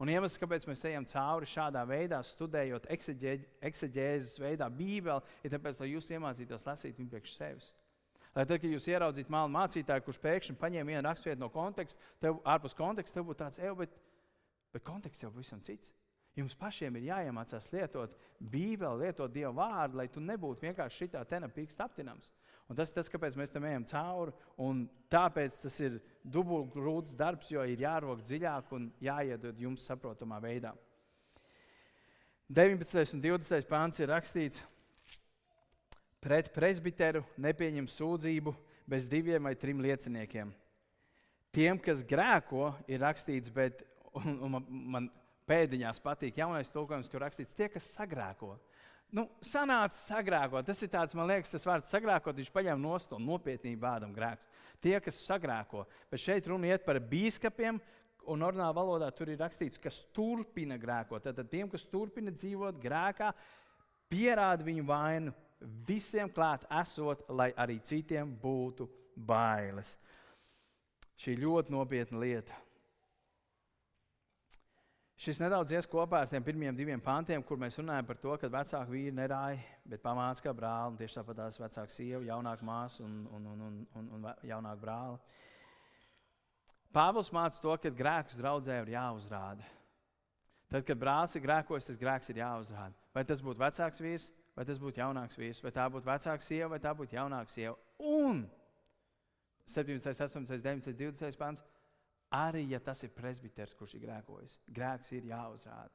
[0.00, 5.90] Un iemesls, kāpēc mēs ejam cauri šādā veidā, studējot eksegēzes veidā Bībeli, ir tāpēc, lai
[5.90, 7.66] jūs iemācītos lasīt viņu priekš sevis.
[8.32, 12.38] Lai tad, kad jūs ieraudzītu mālu mācītāju, kurš pēkšņi paņem vienu raksturvietu no konteksta, tev
[12.48, 13.96] ārpus konteksta, tev būtu tāds, ej, bet,
[14.72, 15.92] bet konteksts jau pavisam cits.
[16.38, 21.50] Jums pašiem ir jāiemācās lietot Bībeli, lietot Dieva vārdu, lai tu nebūtu vienkārši šitā tena
[21.50, 22.30] pirksta aptinams.
[22.70, 24.32] Un tas ir tas, kāpēc mēs tam ejam cauri.
[25.10, 30.70] Tāpēc tas ir dubultgrūts darbs, jo ir jārok dziļāk un jāiedod jums saprotamā veidā.
[32.46, 33.14] 19.
[33.16, 33.66] un 20.
[33.70, 34.62] pāns ir rakstīts,
[36.22, 38.54] pret presbiteru nepieņem sūdzību
[38.90, 40.54] bez diviem vai trim lieciniekiem.
[41.50, 43.82] Tiem, kas grēko, ir rakstīts, bet
[44.14, 44.58] un, un
[44.94, 45.10] man
[45.50, 48.54] pēdiņās patīk jaunais tulkojums, kur rakstīts, tie, kas sagrēko
[49.16, 50.66] nu, sanāca sagrēkot.
[50.66, 54.46] Tas ir tāds, man liekas, tas vārds sagrēkot, viņš paņem no stūra nopietnību bādam grēkus.
[54.80, 57.80] Tie, kas sagrēko, bet šeit runa iet par biskupiem.
[58.30, 61.24] Un ornālā valodā tur ir rakstīts, kas turpina grēkot.
[61.24, 63.30] Tad tiem, kas turpina dzīvot grēkā,
[64.12, 65.32] pierāda viņu vainu
[65.88, 69.96] visiem klāt esot, lai arī citiem būtu bailes.
[71.20, 72.56] Šī ļoti nopietna lieta.
[75.20, 78.48] Šis nedaudz ies kopā ar tiem pirmiem diviem pantiem, kur mēs runājam par to, ka
[78.48, 80.96] vecāki vīri nerāja, bet pamāca kā brāli.
[80.96, 85.18] Tieši tāpat tās vecāka sieva, jaunāka māsa un, un, un, un, un, un jaunāka brāli.
[86.96, 89.68] Pāvils māca to, ka grēks draudzē ir jāuzrāda.
[90.72, 92.96] Tad, kad brālis ir grēkojis, tas grēks ir jāuzrāda.
[93.12, 96.70] Vai tas būtu vecāks vīrs, vai tas būtu jaunāks vīrs, vai tā būtu vecāka sieva,
[96.72, 97.76] vai tā būtu jaunāka sieva.
[98.00, 98.46] Un
[99.68, 101.68] 17, 18, 19, 20 pants
[102.30, 105.90] Arī ja tas ir presbiteris, kurš ir grēkojis, grēks ir jāuzrāda.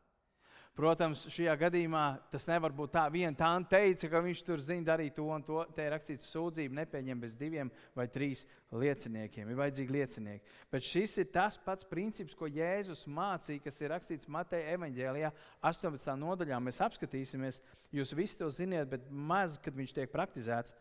[0.76, 2.02] Protams, šajā gadījumā
[2.34, 5.62] tas nevar būt tā, viena tā teica, ka viņš tur zina darīt to un to.
[5.72, 8.42] Te ir rakstīts, sūdzību nepieņem bez diviem vai trīs
[8.76, 9.48] lieciniekiem.
[9.48, 10.58] Ir vajadzīgi liecinieki.
[10.76, 15.32] Bet šis ir tas pats princips, ko Jēzus mācīja, kas ir rakstīts Mateja evaņģēlijā,
[15.72, 16.12] 18.
[16.26, 16.60] nodaļā.
[16.68, 17.62] Mēs apskatīsimies,
[17.96, 20.76] jūs visi to ziniet, bet maz, kad viņš tiek praktizēts.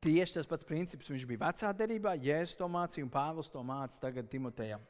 [0.00, 3.98] Tieši tas pats princips viņš bija vecā derībā, Jēzus to mācīja un Pāvils to māca
[4.00, 4.80] tagad Timotejam.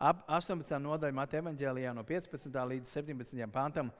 [0.00, 0.78] Ap 18.
[0.80, 2.54] nodaļā Mateja evanģēlijā no 15.
[2.70, 3.42] līdz 17.
[3.52, 3.90] pantam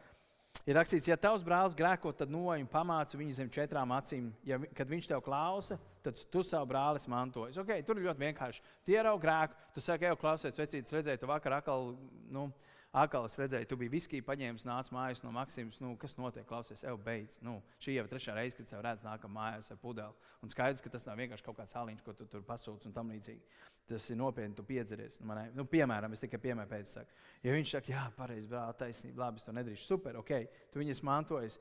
[0.64, 4.30] ir rakstīts, ja tavs brālis grēko, tad noej un pamāci viņu zem četrām acīm.
[4.48, 7.58] Ja, kad viņš tev klausa, tad tu savu brāli mantoji.
[7.60, 8.64] Okay, tur ir ļoti vienkārši.
[8.88, 11.92] Tie ierauga grēku, tu saki, ej, klausies, vecītis, redzēji, tu vakar atkal.
[12.32, 12.48] Nu,
[12.96, 15.76] Akal es redzēju, tu biji viskiju paņēmis, nācis mājās no Maksimas.
[15.82, 16.46] Nu, kas notiek?
[16.48, 17.36] Klausies, jau beidz.
[17.44, 20.30] Nu, šī jau ir trešā reize, kad tev redz, nākam mājās ar pudeli.
[20.40, 23.12] Un skaidrs, ka tas nav vienkārši kaut kāds sāliņš, ko tu tur pasūti un tam
[23.12, 23.60] līdzīgi.
[23.92, 25.20] Tas ir nopietni, tu piedzeries.
[25.20, 27.20] Nu, nu, piemēram, es tikai piemēru pēc saku.
[27.44, 29.92] Ja viņš saka, jā, pareizi, brāl, taisnība, labi, es to nedrīkst.
[29.92, 30.32] Super, ok,
[30.72, 31.60] tu viņus mantojies.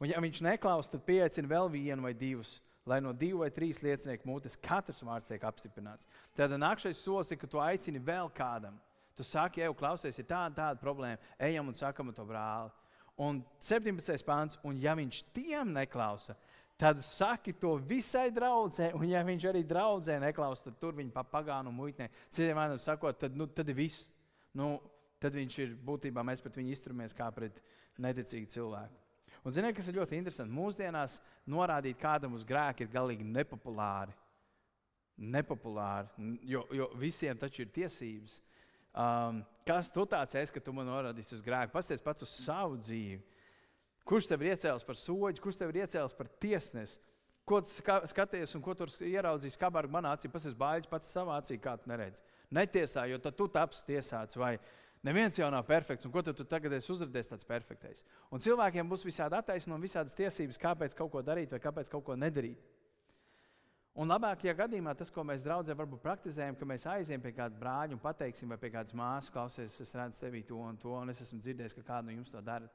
[0.00, 3.78] Un ja viņš neklaus, tad pieaicina vēl vienu vai divus lai no divu vai trīs
[3.82, 6.08] liecinieku mutes katrs vārds tiek apstiprināts.
[6.34, 8.80] Tad nākamais solis ir, ka tu aicini vēl kādam.
[9.22, 12.72] Tu saki, ej, klausies, ir tāda, tāda problēma, ejam un sakam to brāli.
[13.22, 14.24] Un 17.
[14.26, 16.34] pāns, un ja viņš tiem neklausa,
[16.80, 21.22] tad saki to visai draudzē, un ja viņš arī draudzē neklausa, tad tur viņa pa
[21.22, 22.08] pagānu muitnē.
[22.34, 24.08] Citiem vārdiem sakot, tad, nu, tad ir viss.
[24.58, 24.74] Nu,
[25.22, 27.62] tad viņš ir būtībā mēs pret viņu izturamies kā pret
[28.02, 28.98] neticīgu cilvēku.
[29.46, 30.54] Un ziniet, kas ir ļoti interesanti?
[30.58, 34.18] Mūsdienās norādīt kādam uz grēku ir galīgi nepopulāri.
[35.22, 36.10] Nepopulāri,
[36.50, 38.40] jo, jo visiem taču ir tiesības.
[38.92, 41.72] Um, kas tu tāds esi, ka tu man norādīsi uz grēku?
[41.72, 43.22] Pasties pats uz savu dzīvi.
[44.08, 46.98] Kurš tev ir iecēlis par soļu, kurš tev ir iecēlis par tiesnesi?
[47.48, 47.72] Ko tu
[48.10, 50.30] skaties un ko tur ieraudzīs kabarga manā acī?
[50.30, 52.22] Pasties bāļķis pats savā acī, kā tu neredzi.
[52.54, 54.52] Netiesā, jo tad tu taps tiesāts vai
[55.02, 56.06] neviens jau nav perfekts.
[56.06, 58.04] Un ko tu, tu tagad esi uzrādījis tāds perfektais?
[58.30, 62.18] Un cilvēkiem būs visādi attaisnojumi, visādas tiesības, kāpēc kaut ko darīt vai kāpēc kaut ko
[62.18, 62.62] nedarīt.
[63.92, 67.92] Un labākajā gadījumā tas, ko mēs draudzē varbūt praktizējam, ka mēs aizējām pie kāda brāļa
[67.92, 71.20] un pateiksim, vai pie kādas māsas, klausies, es redzu tevi to un to, un es
[71.20, 72.70] esmu dzirdējis, ka kādu no jums to dara.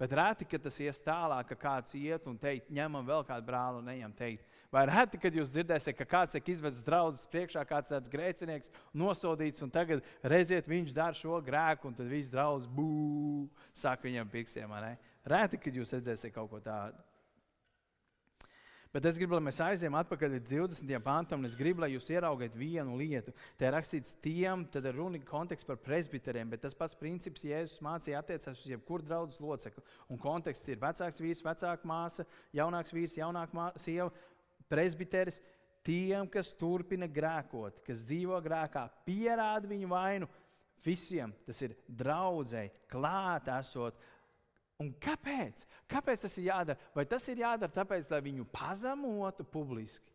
[0.00, 3.82] Bet reti, kad tas ies tālāk, ka kāds iet un teikt, ņemam vēl kādu brāli
[3.82, 4.48] un ejam teikt.
[4.72, 9.60] Vai reti, kad jūs dzirdēsiet, ka kāds tiek izvedis draudzes priekšā, kāds tāds grēcinieks, nosodīts,
[9.60, 13.44] un tagad redziet, viņš dara šo grēku, un tad viss draugs bū,
[13.76, 14.72] saka viņam pirkstiem.
[15.28, 16.96] Reti, kad jūs redzēsiet kaut ko tādu.
[18.92, 20.98] Bet es gribu, lai mēs aizējām atpakaļ līdz 20.
[21.00, 23.32] pantam, un es gribu, lai jūs ieraugat vienu lietu.
[23.56, 27.80] Te ir rakstīts tiem, tad ir runa konteksts par presbiteriem, bet tas pats princips Jēzus
[27.80, 29.80] mācīja attiecās uz jebkuru draugu locekli.
[30.12, 34.10] Un konteksts ir vecāks vīrs, vecāka māsa, jaunāks vīrs, jaunāka sieva,
[34.68, 35.40] presbiteris.
[35.82, 40.28] Tiem, kas turpina grēkot, kas dzīvo grēkā, pierāda viņu vainu.
[40.84, 43.96] Visiem tas ir draudzēji, klāt esot,
[44.80, 45.66] Un kāpēc?
[45.90, 46.90] Kāpēc tas ir jādara?
[46.96, 50.12] Vai tas ir jādara tāpēc, lai viņu pazemotu publiski?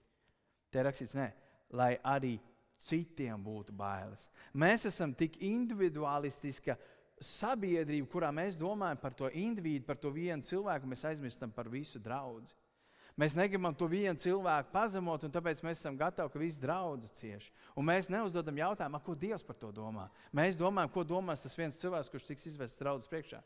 [0.74, 1.30] Te rakstīts, nē,
[1.78, 2.36] lai arī
[2.84, 4.28] citiem būtu bailes.
[4.54, 6.76] Mēs esam tik individualistiska
[7.24, 12.02] sabiedrība, kurā mēs domājam par to individu, par to vienu cilvēku, mēs aizmirstam par visu
[12.02, 12.46] draugu.
[13.18, 17.50] Mēs negribam to vienu cilvēku pazemot, un tāpēc mēs esam gatavi, ka viss draudzes cieši.
[17.74, 20.06] Un mēs neuzdodam jautājumu, ko Dievs par to domā.
[20.30, 23.42] Mēs domājam, ko domās tas viens cilvēks, kurš tiks izvests draudzes priekšā.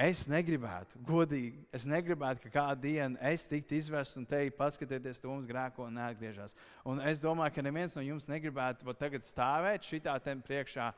[0.00, 5.28] Es negribētu, godīgi, es negribētu, ka kādu dienu es tiktu izvests un teikt, paskatieties, to
[5.28, 6.54] mums grēko un neatgriežas.
[6.88, 10.88] Un es domāju, ka neviens no jums negribētu tagad stāvēt šitā tem priekšā.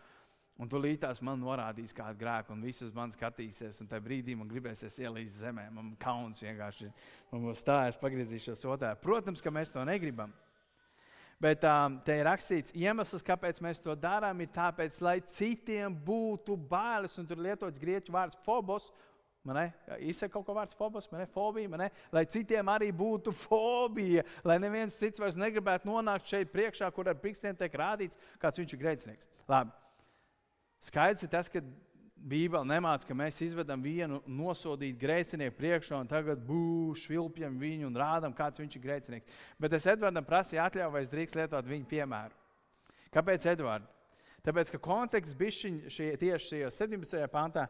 [0.63, 4.47] Un tu līdās man norādīs kādu grēku, un visas man skatīsies, un tajā brīdī man
[4.47, 5.65] gribēsies ielīst zemē.
[5.75, 6.93] Man kauns vienkārši,
[7.33, 8.93] man stājas pagriezīšos otrā.
[9.03, 10.31] Protams, ka mēs to negribam.
[11.43, 16.55] Bet um, te ir rakstīts, iemesls, kāpēc mēs to darām, ir tāpēc, lai citiem būtu
[16.55, 17.17] bailes.
[17.19, 18.87] Un tur lietots grieķu vārds phobos.
[19.99, 24.61] Izsaka kaut ko vārds phobos, man ir fobija, man lai citiem arī būtu fobija, lai
[24.63, 28.83] neviens cits vairs negribētu nonākt šeit priekšā, kur ar pirkstiem tiek rādīts, kāds viņš ir
[28.85, 29.31] grēcinieks.
[29.51, 29.75] Labi.
[30.87, 31.59] Skaidrs ir tas, ka
[32.23, 37.99] Bībele nemāca, ka mēs izvedam vienu nosodītu grēcinieku priekšā un tagad būšu vilpjam viņu un
[37.99, 39.41] rādām, kāds viņš ir grēcinieks.
[39.59, 42.39] Bet es Edvardam prasīju atļauju, vai es drīkst lietot viņa piemēru.
[43.13, 43.91] Kāpēc Edvards?
[44.43, 45.55] Tāpēc, ka konteksts bija
[45.91, 47.27] šie, tieši šajā 17.
[47.31, 47.69] pantā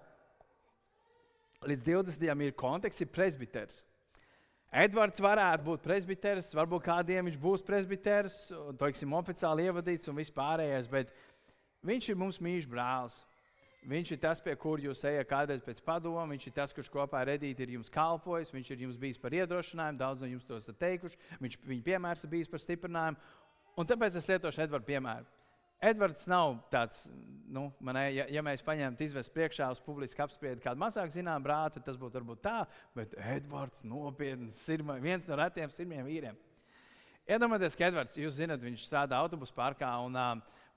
[1.68, 2.44] līdz 20.
[2.46, 3.82] ir konteksts, ir presbiters.
[4.72, 8.36] Edvards varētu būt presbiteris, varbūt kādiem viņš būs presbiteris,
[8.80, 11.12] teiksim, oficiāli ievadīts un vispārējais, bet
[11.84, 13.18] viņš ir mums mīļš brālis.
[13.82, 16.22] Viņš ir tas, pie kura jūs ejat kādreiz pēc padoma.
[16.30, 18.52] Viņš ir tas, kurš kopā ar Edīti ir jums kalpojis.
[18.54, 21.18] Viņš ir jums bijis par iedrošinājumu, daudz no jums to esat teikuši.
[21.42, 23.18] Viņš, viņa piemērs ir bijis par stiprinājumu.
[23.74, 25.26] Un tāpēc es lietošu Edvardu piemēru.
[25.82, 27.08] Edvards nav tāds,
[27.50, 31.82] nu, manē, ja, ja mēs paņemtu izvest priekšā uz publisku apspriedi kādu mazāk zināmu brāli,
[31.82, 32.60] tas būtu varbūt tā,
[32.94, 36.38] bet Edvards nopietni ir viens no retiem sirmiem vīriem.
[37.26, 40.14] Iedomājieties, ka Edvards, jūs zināt, viņš strādā autobusu parkā un,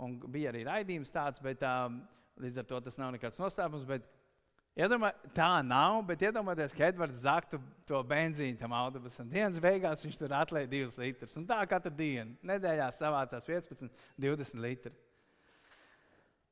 [0.01, 2.01] un bija arī raidījums tāds, bet um,
[2.41, 3.85] Līdz ar to tas nav nekāds noslēpums.
[3.87, 4.07] Bet
[4.75, 9.29] iedomā, tā nav, bet iedomājieties, ka Edvards zaktu to benzīnu tam autobusam.
[9.31, 11.37] Dienas beigās viņš tur atlēja divus litrus.
[11.39, 12.35] Un tā katru dienu.
[12.45, 14.93] Nedēļā savācās 15, 20 litri.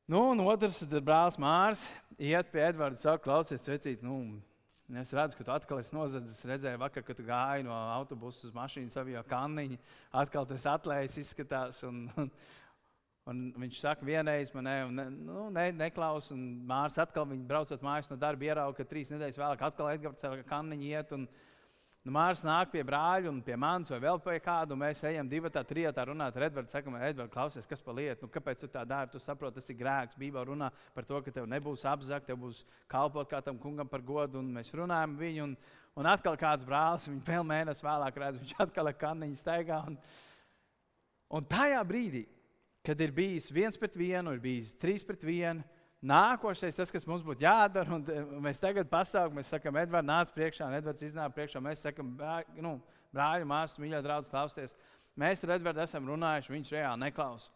[0.08, 1.84] Nu, un otrs brālis Mārs
[2.20, 4.18] iet pie Edvarda un saka, klausies, vecīt, nu,
[5.00, 6.42] es redzu, ka tu atkal esi nozadzis.
[6.42, 9.80] Es redzēju, vakar, kad tu gāji no autobusa uz mašīnu savā kanniņā.
[10.24, 11.80] Atkal tas atlējas izskatās.
[11.88, 12.28] Un, un,
[13.32, 18.10] Un viņš saka, vienreiz man ne, ne, nu, ne, neklaus, un Mārcis atkal braucot mājās
[18.12, 21.14] no darba, ierauga, ka trīs nedēļas vēlāk atkal Edgars ar kanniņu iet.
[21.16, 21.24] Un,
[22.04, 25.32] nu, Mārcis nāk pie brāļa un pie manis vai vēl pie kāda, un mēs ejam
[25.32, 26.74] divi tā trijotā runāt ar Edvardu.
[26.76, 29.14] Sakam, Edvards, klausies, kas par lietu, nu, kāpēc tu tā dari?
[29.16, 30.20] Tu saproti, tas ir grēks.
[30.20, 34.04] Bībelē runā par to, ka tev nebūs apzakt, tev būs kalpot kā tam kungam par
[34.04, 35.48] godu, un mēs runājam viņu.
[35.48, 35.58] Un,
[35.96, 39.84] un atkal kāds brālis, viņš vēl mēnesi vēlāk redz, viņš atkal ar kanniņu staigā.
[39.88, 40.02] Un,
[41.40, 42.28] un tajā brīdī
[42.86, 45.64] kad ir bijis viens pret vienu, ir bijis trīs pret vienu.
[46.04, 50.34] Nākošais, tas, kas mums būtu jādara, un eh, mēs tagad pasākam, mēs sakām, Edvards nāc
[50.36, 51.62] priekšā, un Edvards iznāk priekšā.
[51.64, 52.10] Mēs sakām,
[52.60, 52.74] nu,
[53.16, 54.76] brāļi, māsas, mīļā draugs, klausieties.
[55.16, 57.54] Mēs ar Edvardu esam runājuši, viņš reāli neklausa.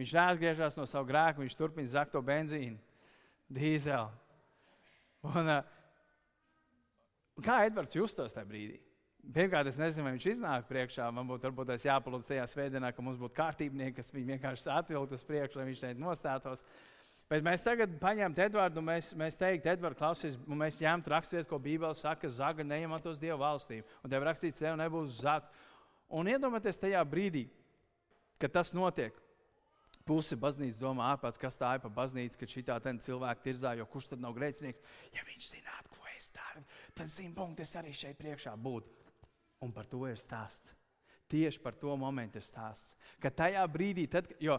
[0.00, 2.78] Viņš neatgriežas no savu grēku, viņš turpina zakt to benzīnu,
[3.54, 4.08] dīzeli.
[5.30, 5.62] Un, uh,
[7.44, 8.80] kā Edvards justos tajā brīdī?
[9.20, 11.06] Pirmkārt, es nezinu, vai viņš iznāk priekšā.
[11.14, 15.26] Man būtu varbūt jāpalūdz tajā svētdienā, ka mums būtu kārtībnieki, kas viņu vienkārši atvilktu uz
[15.28, 16.64] priekšu, lai viņš šeit nostātos.
[17.30, 21.60] Bet mēs tagad paņemtu Edvardu, un mēs, mēs teiktu, Edvards, klausies, mēs ņemtu raksturvietu, ko
[21.62, 23.84] Bībele saka, zaga neiemantos Dieva valstīm.
[24.02, 25.46] Un tev rakstīts, tev nebūs zaga.
[26.10, 27.44] Un iedomājieties tajā brīdī,
[28.42, 29.14] kad tas notiek.
[30.08, 33.86] Pusi baznīcas domā, ārpēc, kas tā ir par baznīcu, kad šī tā cilvēka tirzā, jo
[33.86, 34.82] kurš tad nav grēcinieks?
[35.14, 36.64] Ja viņš zinātu, ko es daru,
[36.98, 39.09] tad simt punkti es arī šeit priekšā būtu.
[39.60, 40.74] Un par to ir stāsts.
[41.30, 42.96] Tieši par to momentu ir stāsts.
[43.22, 44.56] Ka tajā brīdī, tad, jo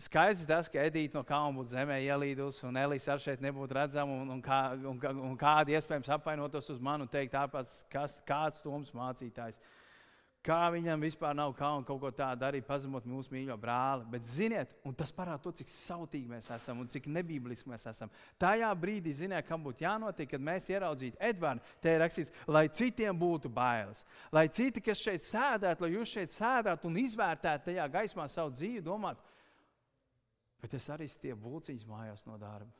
[0.00, 3.76] skaidrs ir tas, ka Edīte no kalna būtu zemē ielīdusi, un Elīze ar šeit nebūtu
[3.76, 8.16] redzama, un, un, kā, un, un kādi iespējams apvainotos uz mani un teikt, tāpēc, kas,
[8.28, 9.58] kāds toms mācītājs.
[10.46, 14.06] Kā viņam vispār nav kauna kaut ko tādu darīt, pazemot mūsu mīļo brāli.
[14.12, 18.12] Bet, ziniet, tas parāda to, cik sautīgi mēs esam un cik nebībeliski mēs esam.
[18.40, 23.18] Tajā brīdī, ziniet, kam būtu jānotiek, kad mēs ieraudzītu Edvardu, te ir rakstīts, lai citiem
[23.18, 24.04] būtu bailes.
[24.32, 28.84] Lai citi, kas šeit sēdētu, lai jūs šeit sēdētu un izvērtētu tajā gaismā savu dzīvi,
[28.86, 29.26] domātu,
[30.62, 32.70] bet es arī tie būciņas mājās no darba.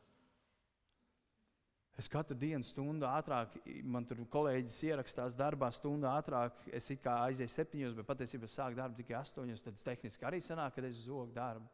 [1.99, 6.61] Es katru dienu stundu ātrāk, man tur kolēģis ierakstās darbā, stundu ātrāk.
[6.71, 9.65] Es kā aizēju septiņos, bet patiesībā sāku darbu tikai astoņos.
[9.65, 11.67] Tad tehniski arī sanāk, ka es zogu darbu.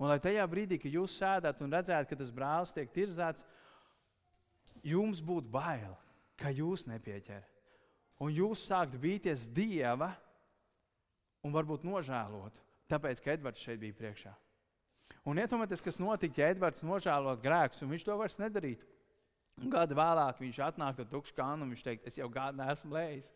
[0.00, 3.44] Un lai tajā brīdī, kad jūs sēdat un redzat, ka tas brālis tiek tirzēts,
[4.84, 5.92] jums būtu bail,
[6.40, 7.44] ka jūs nepieķer.
[8.24, 10.14] Un jūs sākat bīties dieva
[11.44, 14.32] un varbūt nožēlot, tāpēc, ka Edvards šeit bija priekšā.
[15.28, 18.95] Un iedomājieties, kas notika, ja Edvards nožēlot grēkus, un viņš to vairs nedarītu.
[19.56, 23.30] Gadu vēlāk viņš atnāk ar tukšu kānu un viņš teikt, es jau gadu nesmu lējis.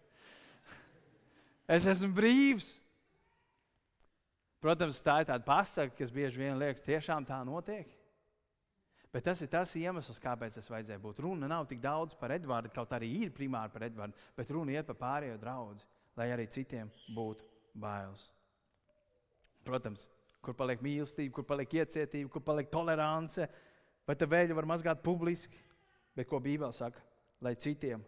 [1.77, 2.75] es esmu brīvs.
[4.61, 7.89] Protams, tā ir tāda pasaka, kas bieži vien liekas, tiešām tā notiek.
[9.11, 11.23] Bet tas ir tas iemesls, kāpēc tas vajadzēja būt.
[11.25, 14.87] Runa nav tik daudz par Edvardu, kaut arī ir primāri par Edvardu, bet runa iet
[14.87, 15.81] par pārējo draugu,
[16.21, 17.49] lai arī citiem būtu
[17.81, 18.29] bailes.
[19.67, 20.05] Protams,
[20.45, 23.49] kur paliek mīlestība, kur paliek iecietība, kur paliek tolerance,
[24.07, 25.59] vai te vēļu var mazgāt publiski.
[26.17, 27.03] Bet ko Bībele saka?
[27.41, 28.03] Lai citiem,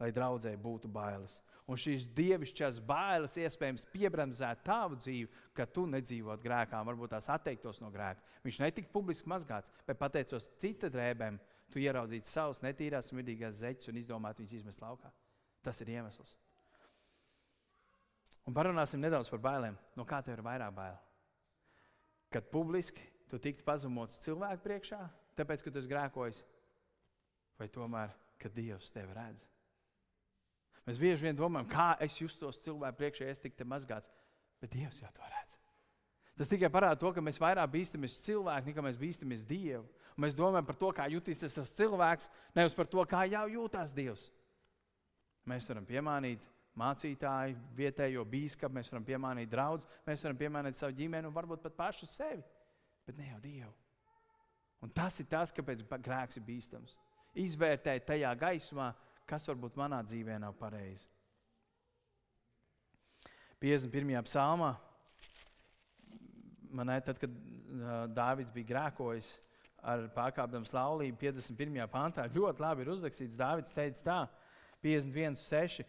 [0.00, 1.40] lai draudzē būtu bailes.
[1.70, 7.78] Un šīs dievišķās bailes iespējams piebremzētu tavu dzīvi, ka tu nedzīvotu grēkā, varbūt tās atteiktos
[7.82, 8.22] no grēka.
[8.42, 11.38] Viņš netika publiski mazgāts, bet pateicos cita drēbēm,
[11.70, 15.12] tu ieraudzītu savus netīrās, smidīgās zeķes un izdomātu viņus izmest laukā.
[15.62, 16.34] Tas ir iemesls.
[18.48, 19.76] Un parunāsim nedaudz par bailēm.
[19.94, 20.98] No kā tev ir vairāk bail?
[22.34, 25.00] Kad publiski tu tiktu pazemots cilvēku priekšā,
[25.38, 26.42] tāpēc, ka tu esi grēkojis,
[27.60, 29.44] vai tomēr, ka Dievs tevi redz?
[30.88, 34.10] Mēs bieži vien domājam, kā es justos cilvēku priekšā, ja es tiktu mazgāts,
[34.62, 35.56] bet Dievs jau to redz.
[36.40, 39.84] Tas tikai parāda to, ka mēs vairāk bīstamies cilvēku, nekā mēs bīstamies Dievu.
[40.16, 43.92] Un mēs domājam par to, kā jutīsies tas cilvēks, nevis par to, kā jau jūtas
[43.96, 44.30] Dievs.
[45.48, 46.46] Mēs varam piemānīt
[46.80, 51.76] mācītāju, vietējo biskupu, mēs varam piemānīt draugus, mēs varam piemānīt savu ģimeni un varbūt pat
[51.76, 52.42] pašu sevi,
[53.04, 53.72] bet ne jau Dievu.
[54.80, 56.96] Un tas ir tas, kāpēc grēks ir bīstams
[57.38, 58.90] izvērtēt tajā gaismā,
[59.28, 61.06] kas varbūt manā dzīvē nav pareizi.
[63.60, 64.22] 51.
[64.24, 64.72] psalmā,
[66.72, 69.34] manē, tad, kad uh, Dārvids bija grēkojis
[69.84, 71.84] ar pārkāpdams laulību, 51.
[71.92, 73.38] pantā ļoti labi ir uzrakstīts.
[73.38, 74.18] Dārvids teica tā,
[74.84, 75.84] 51, 6.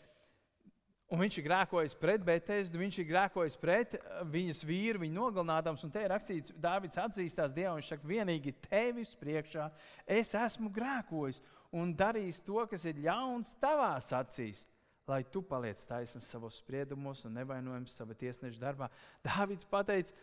[1.12, 5.84] Un viņš ir grēkojis pret Betesdu, viņš ir grēkojis pret uh, viņas vīru, viņu nogalinātams.
[5.84, 7.76] Un te ir rakstīts, Dārvids atzīstās Dievu.
[7.82, 9.68] Viņš saka, vienīgi tevis priekšā
[10.08, 11.42] es esmu grēkojis
[11.76, 14.64] un darījis to, kas ir ļauns tavās acīs.
[15.10, 18.88] Lai tu paliec taisns savos spriedumos un nevainojams savā tiesneša darbā.
[19.26, 20.16] Dārvids pateica,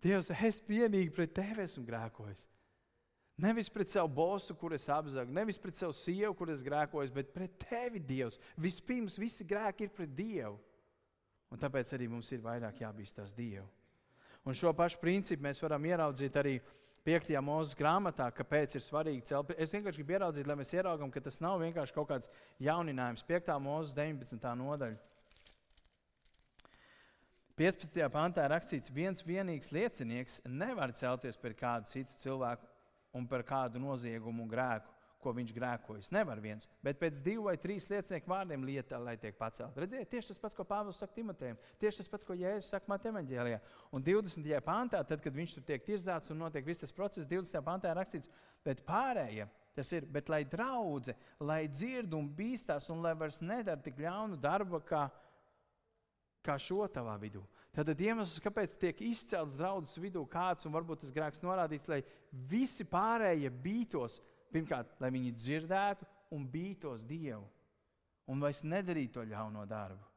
[0.00, 2.46] Dievs, es vienīgi pret tevi esmu grēkojis.
[3.40, 7.30] Nevis pret savu bosu, kur es apzagu, nevis pret savu sievu, kur es grēkoju, bet
[7.32, 8.40] pret tevi, Dievs.
[8.60, 10.58] Vispirms visi grēki ir pret Dievu.
[11.50, 13.66] Un tāpēc arī mums ir vairāk jābīstās Dievu.
[14.44, 16.58] Un šo pašu principu mēs varam ieraudzīt arī
[17.06, 17.32] 5.
[17.44, 19.52] mūzes grāmatā, kāpēc ir svarīgi celt.
[19.56, 22.28] Es vienkārši gribu ieraudzīt, lai mēs ieraugām, ka tas nav vienkārši kaut kāds
[22.60, 23.24] jauninājums.
[23.28, 23.54] 5.
[23.64, 24.52] mūzes 19.
[24.60, 25.00] nodaļa.
[27.60, 28.04] 15.
[28.12, 32.69] pantā rakstīts, viens vienīgs liecinieks nevar celties par kādu citu cilvēku
[33.16, 36.08] un par kādu noziegumu un grēku, ko viņš grēkojas.
[36.14, 39.76] Nevar viens, bet pēc divu vai trīs liecinieku vārdiem lieta, lai tiek pacelt.
[39.76, 43.60] Redziet, tieši tas pats, ko Pāvils saka Timotejam, tieši tas pats, ko Jēzus saka Matemeģēlijā.
[43.92, 44.48] Un 20.
[44.64, 47.60] pāntā, tad, kad viņš tur tiek tirzāts un notiek viss tas process, 20.
[47.66, 48.32] pāntā ir rakstīts,
[48.64, 49.48] bet pārējie.
[49.76, 51.14] Tas ir, bet lai draudzē,
[51.46, 55.04] lai dzird un bīstās, un lai vairs nedara tik ļaunu darbu, kā,
[56.42, 57.44] kā šo tavā vidū.
[57.70, 62.00] Tad iemesls, kāpēc tiek izcelts draudzes vidū kāds un varbūt tas grēks norādīts, lai
[62.50, 64.18] visi pārējie bītos,
[64.50, 67.46] pirmkārt, lai viņi dzirdētu un bītos Dievu
[68.30, 70.10] un vairs nedarītu to ļauno darbu.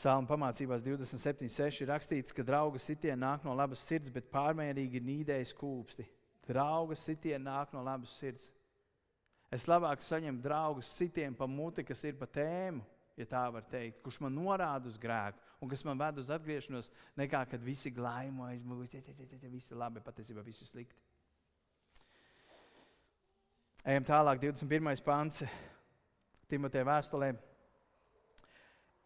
[0.00, 5.52] Sāla pamācībās 27.6 ir rakstīts, ka drauga sitieni nāk no labas sirds, bet pārmērīgi nīdējas
[5.58, 6.06] kūpsti.
[6.48, 8.48] Drauga sitieni nāk no labas sirds.
[9.52, 12.80] Es labāk saņemu draugu sitienu pa muti, kas ir pa tēmu,
[13.20, 16.90] ja tā var teikt, kurš man norāda uz grēku un kas man ved uz atgriešanos,
[17.20, 19.02] nekā kad visi glaimo aizmugurē,
[19.52, 20.96] visi labi, patiesībā visi slikti.
[23.84, 24.92] Ejam tālāk, 21.
[25.04, 25.42] pāns
[26.50, 27.30] Timoteja vēstulē.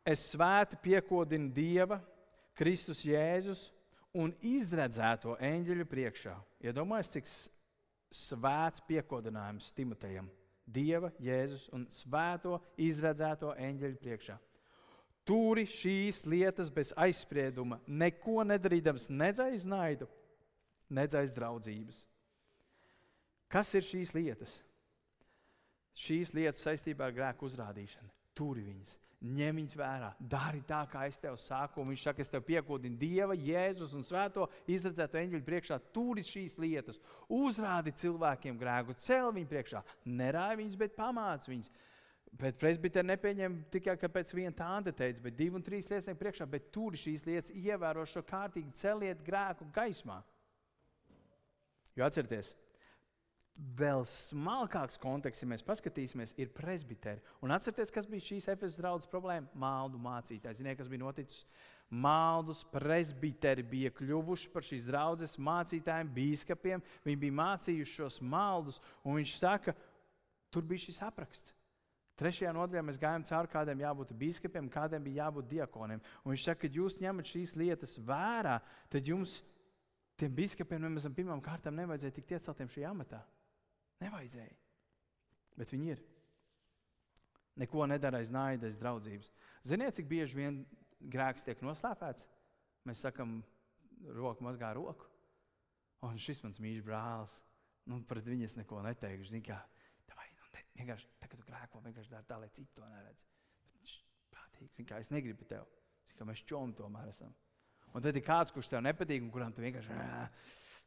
[0.04, 2.00] Es svēti piekodinu Dieva,
[2.58, 3.68] Kristus Jēzus
[4.14, 6.34] un izredzēto eņģeļu priekšā.
[6.64, 10.30] Iedomājieties, cik svēts piekodinājums Timotejam
[10.64, 14.38] Dieva, Jēzus un Svēto izredzēto eņģeļu priekšā.
[15.24, 20.08] Turi šīs lietas bez aizsprieduma, neko nedarīdams, nedz aiz naidu,
[20.92, 22.02] nedz aiz draudzības.
[23.48, 24.58] Kas ir šīs lietas?
[25.94, 28.10] Šīs lietas saistībā ar grēku uzrādīšanu.
[28.34, 31.84] Turi viņas, ņem viņas vērā, dari tā, kā es tev saku.
[31.88, 35.78] Viņš saka, es tev piekūdinu Dieva, Jēzus un Svēto izredzēto eņģeļu priekšā.
[35.94, 37.00] Turi šīs lietas,
[37.32, 41.72] uzrādi cilvēkiem grēku, cel viņu priekšā, nerāj viņus, bet pamāc viņus.
[42.34, 46.72] Bet presbiteri nepieņem tikai pēc viena tāda teica, bet divi un trīs lietas priekšā, bet
[46.74, 50.18] tur šīs lietas ievēro šo kārtīgi celiet grēku gaismā.
[51.94, 52.56] Jo atcerieties,
[53.54, 57.22] vēl smalkāks konteksts, ja mēs paskatīsimies, ir presbiteri.
[57.44, 59.50] Un atcerieties, kas bija šīs efekts draudzes problēma?
[59.54, 60.58] Maldu mācītāji.
[60.58, 61.44] Ziniet, kas bija noticis?
[61.94, 66.82] Maldus presbiteri bija kļuvuši par šīs draudzes mācītājiem, biskupiem.
[67.06, 69.76] Viņi bija mācījuši šos maldus, un viņš saka,
[70.50, 71.54] tur bija šis apraksts.
[72.18, 76.02] Trešajā nodaļā mēs gājām cauri, kādiem jābūt biskupiem, kādiem bija jābūt diakoniem.
[76.22, 79.40] Un viņš saka, ka jūs ņemat šīs lietas vērā, tad jums,
[80.24, 83.20] tiem biskupiem, nemaz pirmām kārtām nevajadzēja tikt ieceltiem šajā amatā.
[84.02, 84.54] Nevajadzēja.
[85.60, 86.04] Bet viņi ir.
[87.62, 89.30] Neko nedara aiz naida, aiz draudzības.
[89.68, 90.62] Ziniet, cik bieži vien
[91.12, 92.26] grēks tiek noslēpēts?
[92.88, 93.38] Mēs sakām,
[94.16, 95.06] roku mazgā roku.
[96.04, 97.38] Un šis mans mīļš brālis,
[97.88, 99.30] nu, pret viņu es neko neteikšu.
[99.30, 99.62] Zini, kā,
[100.74, 103.26] Vienkārši tā, ka tu grēko, vienkārši dari tā, lai citi to neredz.
[103.62, 103.92] Bet,
[104.34, 105.68] prātīgi, kā es negribu tev.
[106.18, 107.34] Kā mēs čomi tomēr esam.
[107.94, 109.98] Un tad ir kāds, kurš tev nepatīk, un kuram tu vienkārši.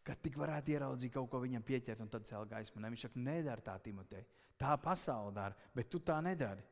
[0.07, 2.81] Kad tik varētu ieraudzīt kaut ko viņam pieķert, un tad cēlīt gaismu.
[2.83, 4.23] Ne, viņš saka, nedara tā, Timotei.
[4.59, 6.63] Tā pasaule dara, bet tu tā nedari.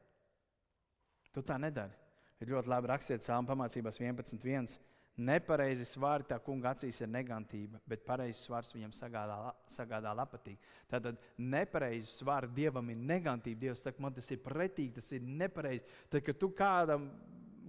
[1.35, 1.95] Tu tā nedari.
[2.39, 4.77] Ir ļoti labi rakstīts Sāma pamācībās 11.1.
[5.15, 9.37] Nepareizi svāri tā kunga acīs ir negantība, bet pareizs svars viņam sagādā,
[9.71, 10.59] sagādā lapatīgi.
[10.91, 13.61] Tātad nepareizi svāri dievam ir negantība.
[13.61, 15.87] Dievs saka, man tas ir pretīgi, tas ir nepareizi.
[16.11, 17.07] Tad, kad tu kādam,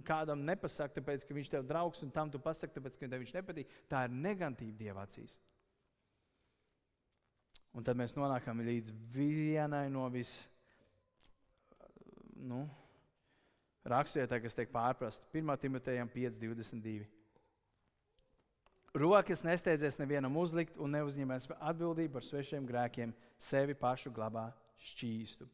[0.07, 3.35] kādam nepasaki, tāpēc, ka viņš tev draugs, un tam tu pasaki, tāpēc, ka tev viņš
[3.35, 5.37] nepatīk, tā ir negantība dieva acīs.
[7.77, 10.39] Un tad mēs nonākam līdz vienai no vis.
[12.37, 12.63] Nu,
[13.87, 15.53] Raksturvietā, kas tiek pārprasta 1.
[15.61, 17.05] Timotejam 5.22.
[18.97, 24.49] Rokas nesteidzies nevienam uzlikt un neuzņemēs atbildību par svešiem grēkiem, sevi pašu glabā
[24.89, 25.47] šķīstu.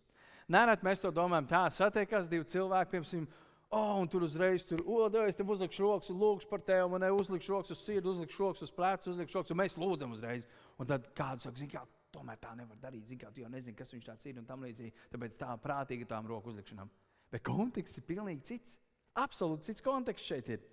[0.54, 3.28] Nereti mēs to domājam, tā satiekās divi cilvēki, piemēram,
[3.74, 7.55] oh, un tur uzreiz tur, oh, es tev uzlikšu rokas lūgšu par tevi, ne uzlikšu
[7.55, 10.45] rokas uz sirdi, uzlikšu rokas uz pleca, uzlikšu rokas, un mēs lūdzam uzreiz.
[10.78, 11.82] Un tad kāds saka, zini, kā,
[12.13, 14.63] tomēr tā nevar darīt, zini, kā, tu jau nezini, kas viņš tāds ir un tam
[14.65, 16.91] līdzīgi, tāpēc tā prātīgi tām roku uzlikšanām.
[17.34, 18.78] Bet konteksts ir pilnīgi cits.
[19.17, 20.63] Absolūti cits konteksts šeit ir.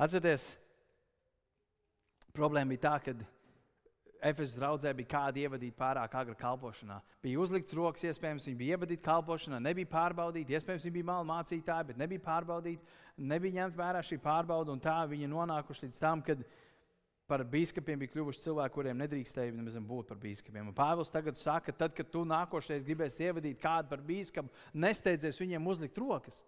[0.00, 0.54] Atcerieties,
[2.36, 3.14] Problēma bija tā, ka
[4.30, 6.98] Efesas draudzē bija kāda ievadīta pārāk agri kalpošanā.
[7.22, 10.56] Bija uzlikts rokas, iespējams, viņi bija ievadīti kalpošanā, nebija pārbaudīti.
[10.56, 12.94] Iespējams, viņi bija mali mācītāji, bet nebija pārbaudīti.
[13.32, 16.42] Nebija ņemt vērā šī pārbauda, un tā viņi nonākuši līdz tam, kad
[17.26, 20.68] par biskupiem bija kļuvuši cilvēki, kuriem nedrīkstēja nemaz būt par biskupiem.
[20.70, 25.72] Un Pāvils tagad saka, tad, kad tu nākošais gribēsi ievadīt kādu par biskupu, nesteidzies viņiem
[25.72, 26.42] uzlikt rokas.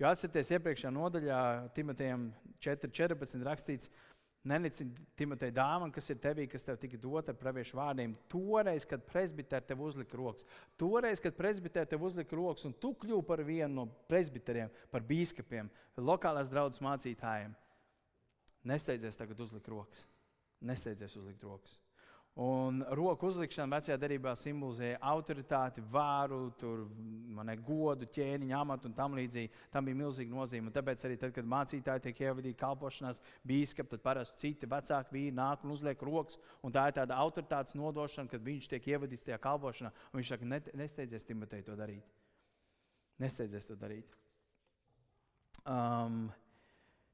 [0.00, 1.38] Jo atcerieties, iepriekšējā nodaļā
[1.76, 2.30] Timotejam
[2.64, 4.09] 4.14 rakstīts, ka
[4.48, 8.14] Nenicini Timotei dāmam, kas ir tevī, kas tev tika dota ar praviešu vārdiem.
[8.32, 10.46] Toreiz, kad presbiteri tev uzlika rokas,
[10.80, 15.68] toreiz, kad presbiteri tev uzlika rokas, un tu kļuvi par vienu no presbiteriem, par biskupiem,
[16.00, 17.52] lokālās draudzes mācītājiem,
[18.72, 20.06] nesteidzies tagad uzlikt rokas.
[20.64, 21.76] Nesteidzies uzlikt rokas.
[22.38, 26.84] Un roku uzlikšana vecajā darbā simbolizēja autoritāti, vāru, tur,
[27.34, 29.50] ne, godu, ķēniņu, amatu un tam līdzīgi.
[29.74, 30.70] Tam bija milzīga nozīme.
[30.70, 35.34] Un tāpēc arī tad, kad mācītāji tiek ievadīti kalpošanās, biskupi, tad parasti citi vecāki vīri
[35.36, 36.38] nāk un uzliek rokas.
[36.62, 39.90] Un tā ir tāda autoritātes nodošana, kad viņš tiek ievadīts tajā kalpošanā.
[40.14, 42.06] Viņš saka, nesteidzies Timotei to darīt.
[43.20, 44.14] Nesteidzies to darīt.
[45.66, 46.30] Um,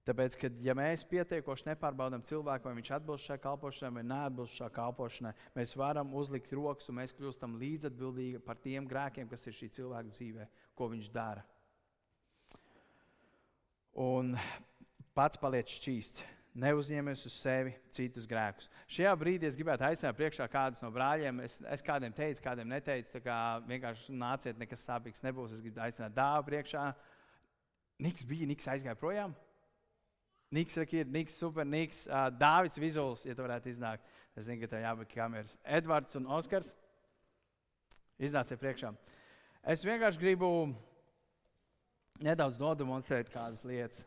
[0.07, 4.69] Tāpēc, kad ja mēs pietiekoši nepārbaudām cilvēku, vai viņš atbilst šai kalpošanai vai neatbilst šai
[4.77, 9.73] kalpošanai, mēs varam uzlikt rokas un mēs kļūstam līdzatbildīgi par tiem grēkiem, kas ir šī
[9.81, 10.47] cilvēka dzīvē,
[10.79, 11.43] ko viņš dara.
[13.99, 14.37] Un
[15.17, 16.23] pats paliec šķīsts.
[16.57, 18.71] Neuzņemies uz sevi citus grēkus.
[18.89, 21.43] Šajā brīdī es gribētu aicināt priekšā kādus no brāļiem.
[21.45, 23.11] Es, es kādiem teicu, kādiem neteicu.
[23.13, 25.53] Tā kā vienkārši nāciet, nekas sāpīgs nebūs.
[25.53, 26.87] Es gribu aicināt dāvu priekšā.
[28.07, 29.37] Niks bija, Niks aizgāja projām.
[30.55, 34.05] Niks, ir Niks, super Niks, uh, Dāvids Vizuls, ja tu varētu iznākt.
[34.37, 35.57] Es zinu, ka tev jābūt kameras.
[35.65, 36.75] Edvards un Oskars.
[38.21, 38.93] Iznāciet priekšā.
[39.67, 40.51] Es vienkārši gribu
[42.23, 44.07] nedaudz nodemonstrēt kādas lietas.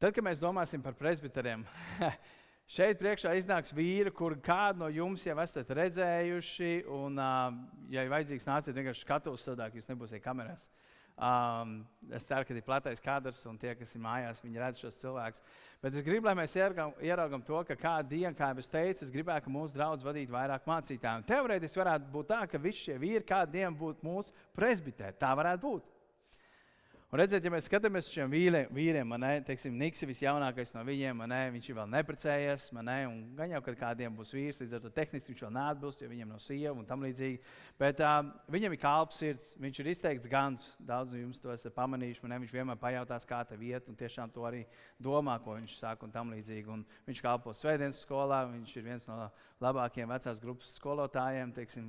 [0.00, 1.64] Tad, kad mēs domāsim par presbiteriem,
[2.66, 6.70] Šeit priekšā iznāks vīri, kur kādu no jums jau esat redzējuši.
[6.90, 7.52] Un, uh,
[7.94, 10.64] ja ir vajadzīgs, nāciet vienkārši skatos sadāk, jūs nebūsiet kamerās.
[11.16, 11.78] Um,
[12.12, 15.40] es ceru, ka ir platais kadrs un tie, kas ir mājās, viņi redz šos cilvēkus.
[15.80, 19.14] Bet es gribu, lai mēs ieraugām to, ka kādu dienu, kā jau es teicu, es
[19.14, 21.24] gribētu, ka mūsu draugs vadītu vairāk mācītāju.
[21.30, 25.16] Teorētiski varētu būt tā, ka visi šie vīri kādu dienu būtu mūsu presbitēri.
[25.16, 25.95] Tā varētu būt.
[27.16, 30.82] Un redziet, ja mēs skatāmies uz šiem vīriem, vīriem man, teiksim, Niks ir visjaunākais no
[30.84, 34.82] viņiem, ne, viņš ir vēl neprecējies, ne, un gan jau, kādiem būs vīrs, līdz ar
[34.84, 37.38] to tehniski viņš vēl neatbilst, jo viņam nav sieva un tam līdzīgi.
[37.80, 38.18] Bet uh,
[38.52, 42.34] viņam ir kalps sirds, viņš ir izteikts gans, daudz no jums to esat pamanījuši, man,
[42.34, 44.66] ne, viņš vienmēr pajautās, kā tev iet, un tiešām to arī
[45.00, 46.68] domā, ko viņš saka un tam līdzīgi.
[46.68, 49.22] Un viņš kalpo svētdienas skolā, viņš ir viens no
[49.64, 51.88] labākajiem vecās grupas skolotājiem, teiksim,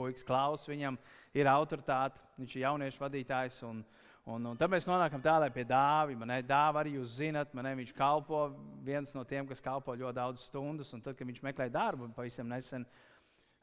[0.00, 0.96] puikas klaus, viņam
[1.36, 3.60] ir autoritāte, viņš ir jauniešu vadītājs.
[3.68, 3.84] Un,
[4.22, 6.38] Un, un tad mēs nonākam tālāk pie dāvima.
[6.46, 8.44] Dāvā arī jūs zinat, man, ne, viņš kalpo
[8.86, 10.92] viens no tiem, kas kalpo ļoti daudz stundas.
[10.94, 12.86] Un tad, kad viņš meklē darbu, pavisam nesen,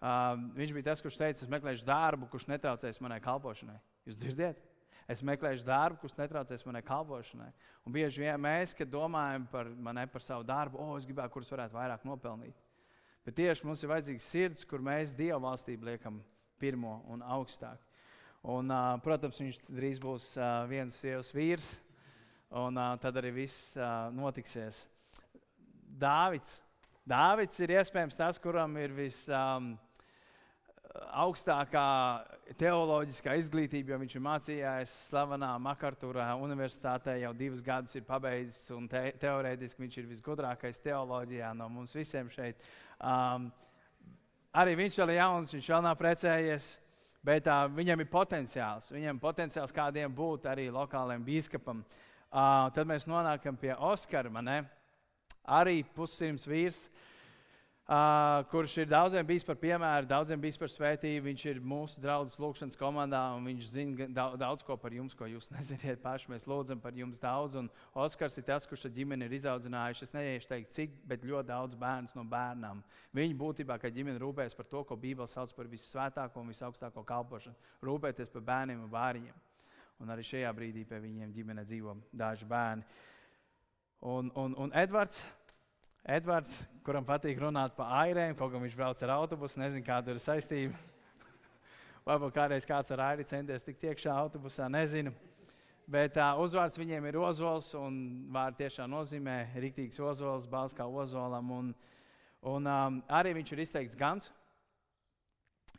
[0.04, 3.78] uh, viņš bija tas, kurš teica, es meklēšu darbu, kurš netraucēs manai kalpošanai.
[4.10, 4.60] Jūs dzirdiet?
[5.10, 7.50] Es meklēšu darbu, kurš netraucēs manai kalpošanai.
[7.88, 11.38] Un bieži vien mēs, kad domājam par, ne, par savu darbu, o, oh, es gribētu,
[11.38, 12.60] kurus varētu vairāk nopelnīt.
[13.26, 16.20] Bet tieši mums ir vajadzīgs sirds, kur mēs Dieva valstību liekam
[16.60, 17.80] pirmo un augstāk.
[18.48, 21.66] Un, uh, protams, viņš drīz būs uh, viens sievas vīrs,
[22.56, 24.88] un uh, tad arī viss uh, notiksies.
[26.00, 26.64] Dāvids.
[27.10, 32.24] Dāvids ir iespējams tas, kuram ir visaugstākā um,
[32.56, 38.88] teoloģiskā izglītība, jo viņš ir mācījies slavenā Makartūrā universitātē, jau divus gadus ir pabeidzis, un
[38.88, 42.56] te, teorētiski viņš ir visgudrākais teoloģijā no mums visiem šeit.
[43.04, 43.52] Um,
[44.56, 46.78] arī viņš ir jauns, viņš vēl nav precējies.
[47.26, 48.94] Bet uh, viņam ir potenciāls.
[48.96, 51.84] Viņam ir potenciāls kādiem būt arī lokālajam biskupam.
[52.30, 54.32] Uh, tad mēs nonākam pie Oskara.
[55.50, 57.09] Arī pussimts vīrs, uh,
[58.52, 61.24] kurš ir daudziem bijis par piemēru, daudziem bijis par svētību.
[61.26, 65.26] Viņš ir mūsu draugs lūgšanas komandā, un viņš zina daudz, daudz ko par jums, ko
[65.26, 66.30] jūs nezināt paši.
[66.30, 67.58] Mēs lūdzam par jums daudz.
[67.58, 70.06] Un Oskars ir tas, kurš ar ģimeni ir izaudzinājuši.
[70.06, 72.84] Es neiešu teikt, cik, bet ļoti daudz bērnu no bērnām.
[73.18, 77.58] Viņi būtībā, kā ģimene, rūpējas par to, ko Bībele sauc par visvētāko un visaugstāko kalpošanu.
[77.90, 79.46] Rūpēties par bērniem un bāriņiem.
[80.00, 82.86] Un arī šajā brīdī pie viņiem ģimene dzīvo daži bērni.
[84.06, 85.26] Un, un, un Edvards,
[86.08, 86.54] Edvards,
[86.86, 90.78] kuram patīk runāt par airēm, kaut gan viņš brauc ar autobusu, nezinu, kāda ir saistība.
[92.08, 95.12] Varbūt kādreiz kāds ar airi centies tikt iekšā autobusā, nezinu.
[95.90, 98.00] Bet uh, uzvārds viņiem ir Ozols, un
[98.32, 101.52] vārds tiešām nozīmē rīktīgs Ozols, balss kā Ozolam.
[101.52, 101.74] Un,
[102.48, 104.32] un um, arī viņš ir izteikts gans.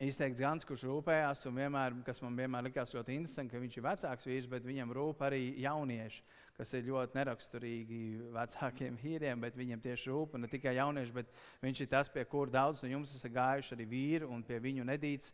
[0.01, 3.87] Izteikts gans, kurš rūpējās, un vienmēr, kas man vienmēr likās ļoti interesanti, ka viņš ir
[3.89, 6.23] vecāks vīrs, bet viņam rūp arī jaunieši
[6.61, 8.01] kas ir ļoti neraksturīgi
[8.35, 11.31] vecākiem vīriem, bet viņiem tieši rūp ne tikai jaunieši, bet
[11.65, 14.85] viņš ir tas, pie kura daudz no jums esat gājuši arī vīri un pie viņu
[14.85, 15.33] nedīts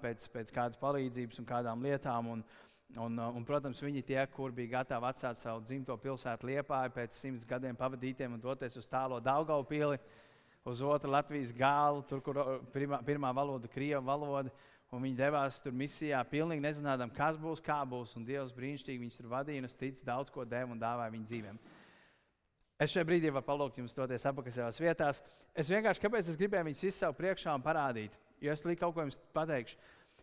[0.00, 2.34] pēc, pēc kādas palīdzības un kādām lietām.
[2.36, 2.48] Un,
[2.98, 7.44] Un, un, protams, viņi tie, kur bija gatavi atstāt savu dzimto pilsētu Liepāju pēc simts
[7.46, 10.00] gadiem pavadītiem un doties uz tālo Daugaupili,
[10.66, 12.40] uz otru Latvijas gālu, tur, kur
[12.74, 14.50] pirmā, pirmā valoda, Krieva valoda.
[14.90, 18.16] Un viņi devās tur misijā, pilnīgi nezinām, kas būs, kā būs.
[18.18, 21.28] Un Dievs brīnišķīgi viņus tur vadīja, un es ticu, daudz ko deva un dāvāja viņu
[21.30, 21.60] dzīvēm.
[22.80, 25.22] Es šajā brīdī varu palūgt jums doties atpakaļ savās vietās.
[25.54, 29.04] Es vienkārši kāpēc es gribēju viņus izsaukt priekšā un parādīt, jo es līdz kaut ko
[29.04, 29.76] jums pateikšu.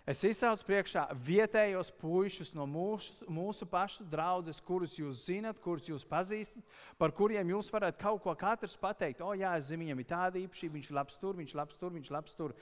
[0.08, 6.06] Es izsaucu priekšā vietējos puišus no mūsu, mūsu pašu draugas, kurus jūs zinat, kurus jūs
[6.08, 6.64] pazīstat,
[6.96, 9.20] par kuriem jūs varat kaut ko katrs pateikt.
[9.20, 11.82] O, jā, es zinu, viņam ir tāda īpašība, viņš ir labs tur, viņš ir labs
[11.82, 12.56] tur, viņš ir labs tur.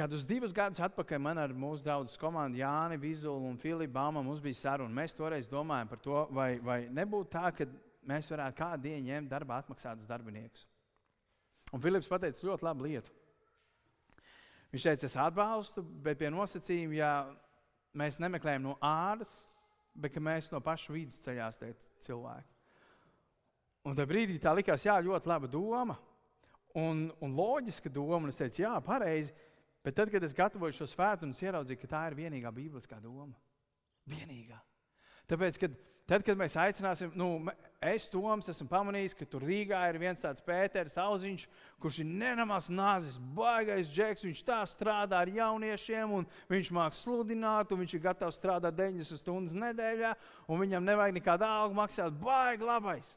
[0.00, 4.38] Kādus divus gadus atpakaļ man ar mūsu draugu komandu Jāni, Vizulu un Filipu Bāmu mums
[4.40, 4.94] bija saruna.
[4.96, 7.66] Mēs toreiz domājām par to, vai, vai nebūtu tā, ka
[8.08, 10.62] mēs varētu kādu dienu ņemt darbā atmaksātus darbiniekus.
[11.76, 13.12] Un Filips pateica ļoti labu lietu.
[14.72, 17.12] Viņš teica, es atbalstu, bet pie nosacījuma, ja
[18.00, 19.34] mēs nemeklējam no āras,
[19.92, 21.74] bet mēs no paša vidus ceļās tie
[22.06, 22.48] cilvēki.
[23.84, 26.00] Un tajā brīdī tā likās, jā, ļoti laba doma
[26.72, 28.24] un, un loģiska doma.
[28.24, 29.36] Un es teicu, jā, pareizi.
[29.84, 33.32] Bet tad, kad es gatavoju šo svētdienu, es ieraudzīju, ka tā ir vienīgā bībeliskā doma.
[34.10, 34.58] Vienīgā.
[35.30, 35.76] Tāpēc, kad,
[36.10, 37.28] tad, kad mēs aicināsim, nu,
[37.80, 41.46] es Toms esmu pamanījis, ka tur Rīgā ir viens tāds Pēters Auziņš,
[41.80, 47.72] kurš ir nenamās nāzis, baigais džeks, viņš tā strādā ar jauniešiem, un viņš māk sludināt,
[47.72, 50.12] un viņš ir gatavs strādāt 90 stundas nedēļā,
[50.50, 53.14] un viņam nevajag nekādu algu maksāt, baigi labais.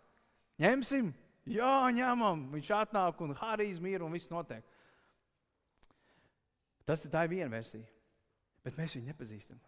[0.61, 1.11] Ņemsim?
[1.49, 2.45] Jā, ņemam.
[2.53, 4.64] Viņš atnāk un harizma ir un viss notiek.
[6.88, 7.86] Tas tā ir viena versija,
[8.63, 9.61] bet mēs viņu nepazīstam.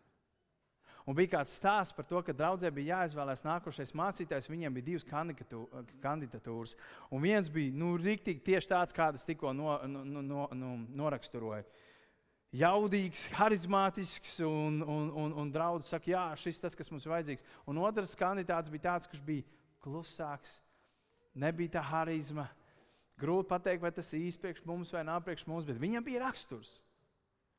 [1.06, 4.50] Un bija kāds stāsts par to, ka draudzē bija jāizvēlās nākošais mācītājs.
[4.50, 5.06] Viņiem bija divas
[6.02, 6.74] kandidatūras.
[7.14, 11.62] Un viens bija nu, rīktīgi tieši tāds, kādas tikko no, no, no, no, noraksturoju.
[12.56, 17.46] Jaudīgs, harizmātisks, un, un, un, un draugs saka, jā, šis tas, kas mums ir vajadzīgs.
[17.70, 19.46] Un otrs kandidāts bija tāds, kurš bija
[19.86, 20.58] klusāks,
[21.38, 22.48] nebija tā harizma.
[23.22, 26.24] Grūti pateikt, vai tas ir īsti priekš mums vai nav priekš mums, bet viņam bija
[26.26, 26.80] raksturs.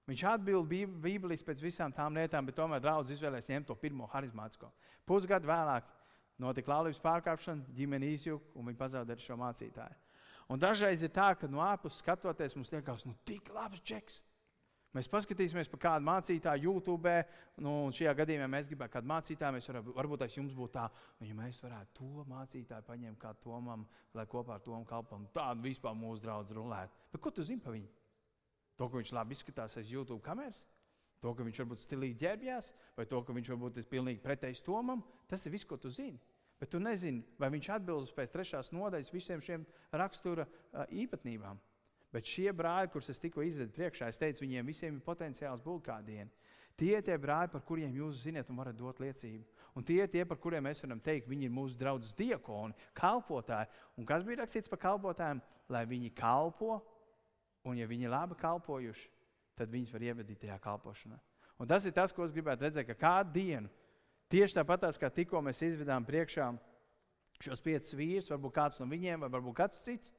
[0.06, 4.70] Viņš atbild Bībeles pēc visām tām lietām, bet tomēr draugs izvēlējās ņemt to pirmo harizmātisko.
[5.06, 5.88] Pusgadu vēlāk
[6.42, 9.98] notika laulības pārkāpšana, ģimene izjuka un viņi pazaudēja šo mācītāju.
[10.46, 14.20] Un dažreiz ir tā, ka no ārpuses skatoties, mums liekas, nu, tik labs džeks.
[14.94, 17.12] Mēs paskatīsimies par kādu mācītāju YouTube,
[17.60, 19.56] nu, un šajā gadījumā mēs gribētu kādu mācītāju.
[19.58, 20.86] Mēs varētu, varbūt tas jums būtu tā,
[21.18, 23.84] nu, ja mēs varētu to mācītāju paņemt kā tomam,
[24.16, 27.04] lai kopā ar tomu kalpam, tādu vispār mūsu draugu rulētu.
[27.12, 27.90] Bet ko tu zini par viņu?
[28.76, 30.64] To, ka viņš labi izskatās aiz YouTube kameras,
[31.22, 35.04] to, ka viņš varbūt stilīgi ģērbjās, vai to, ka viņš varbūt ir pilnīgi pretējs Tomam,
[35.30, 36.20] tas ir viss, ko tu zini.
[36.60, 40.46] Bet tu nezini, vai viņš atbilst pēc trešās nodaļas visiem šiem rakstura
[40.88, 41.58] īpatnībām.
[42.12, 45.84] Bet šie brāļi, kurus es tikko izvedu priekšā, es teicu, viņiem visiem ir potenciāls būt
[45.90, 46.30] kādiem.
[46.76, 49.44] Tie ir tie brāļi, par kuriem jūs zināt un varat dot liecību.
[49.76, 53.68] Un tie ir tie, par kuriem mēs varam teikt, viņi ir mūsu draugi, diakoni, kalpotāji.
[53.96, 55.40] Un kas bija rakstīts par kalpotājiem?
[55.72, 56.78] Lai viņi kalpo
[57.66, 59.08] Un, ja viņi ir labi kalpojuši,
[59.58, 61.18] tad viņus var ievadīt tajā kalpošanā.
[61.58, 63.70] Un tas ir tas, ko es gribētu redzēt, ka kādu dienu,
[64.30, 66.50] tieši tāpat kā tikko mēs izvedām priekšā
[67.42, 70.12] šos piecus vīrus, varbūt kāds no viņiem, vai varbūt kāds cits,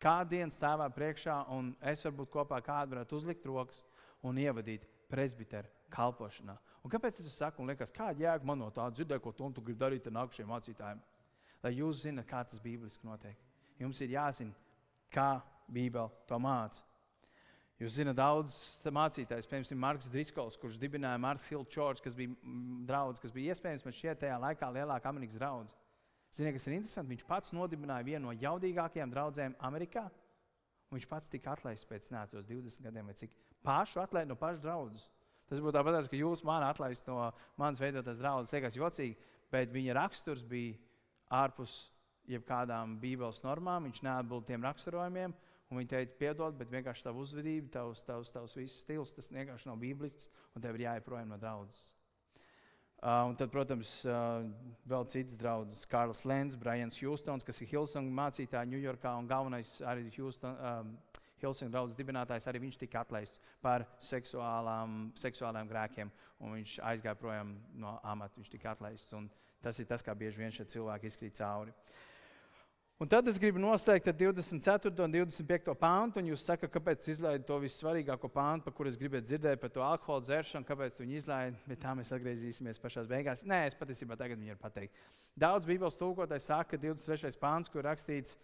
[0.00, 3.82] kādu dienu stāvā priekšā, un es varbūt kopā kādu varētu uzlikt rokas
[4.22, 6.56] un ievadīt presbiteru kalpošanā.
[6.84, 9.80] Un kāpēc es saku, un liekas, kāda jēga man no tā dzirdēt, ko tu gribi
[9.80, 11.00] darīt ar nākamajiem mācītājiem?
[11.64, 13.36] Lai jūs zinat, kā tas bībeliski notiek.
[13.80, 14.54] Jums ir jāzina,
[15.10, 16.84] kā Bībele to māca.
[17.78, 18.54] Jūs zināt, daudz
[18.90, 22.34] mācītājs, piemēram, Marks Driskols, kurš dibināja Marks Church, kas bija
[22.88, 25.76] draugs, kas bija iespējams man šķiet tajā laikā lielākā Amerikas draugs.
[26.34, 27.14] Ziniet, kas ir interesanti?
[27.14, 30.08] Viņš pats nodibināja vienu no jaudīgākajām draudzēm Amerikā.
[30.90, 33.32] Viņš pats tika atlaists pēc nācos 20 gadiem, vai cik
[33.64, 35.06] pašu atlaist no paša draudzes.
[35.48, 39.16] Tas būtu tāpat, ka jūs man atlaist no manas veidotās draudzes, liekas jocīgi,
[39.52, 40.76] bet viņa raksturs bija
[41.30, 41.92] ārpus
[42.28, 43.86] jebkādām Bībeles normām.
[43.88, 45.36] Viņš neatbild tiem raksturojumiem.
[45.68, 49.68] Un viņi teica, piedod, bet vienkārši tava uzvedība, tavs, tavs, tavs viss stils, tas vienkārši
[49.68, 51.90] nav bīblisks, un tev ir jāiet projām no draudzes.
[52.98, 54.48] Uh, un tad, protams, uh,
[54.88, 60.08] vēl cits draugs, Kārlis Lens, Brians Hjūstons, kas ir Hilsonga mācītājs Ņujorkā un galvenais arī
[60.16, 60.96] Houston, um,
[61.38, 62.48] Hilsonga draugs dibinātājs.
[62.50, 66.10] Arī viņš tika atlaists par seksuālām, seksuālām grēkiem,
[66.42, 68.40] un viņš aizgāja projām no amata.
[68.40, 69.14] Viņš tika atlaists.
[69.62, 71.70] Tas ir tas, kā bieži vien šie cilvēki izkrīt cauri.
[71.70, 72.07] Uh,
[72.98, 74.90] Un tad es gribu noslēgt ar 24.
[75.04, 75.70] un 25.
[75.78, 79.70] pāntu, un jūs sakat, kāpēc izlaidu to vissvarīgāko pāntu, par kuru es gribētu dzirdēt, par
[79.70, 83.44] to alkohola dzeršanu, kāpēc viņi izlaiž, bet tā mēs atgriezīsimies pašā beigās.
[83.46, 84.98] Nē, es patiesībā tagad viņu varu pateikt.
[85.38, 87.38] Daudz Bībeles tūkotāji saka, ka 23.
[87.38, 88.34] pāns, kur rakstīts,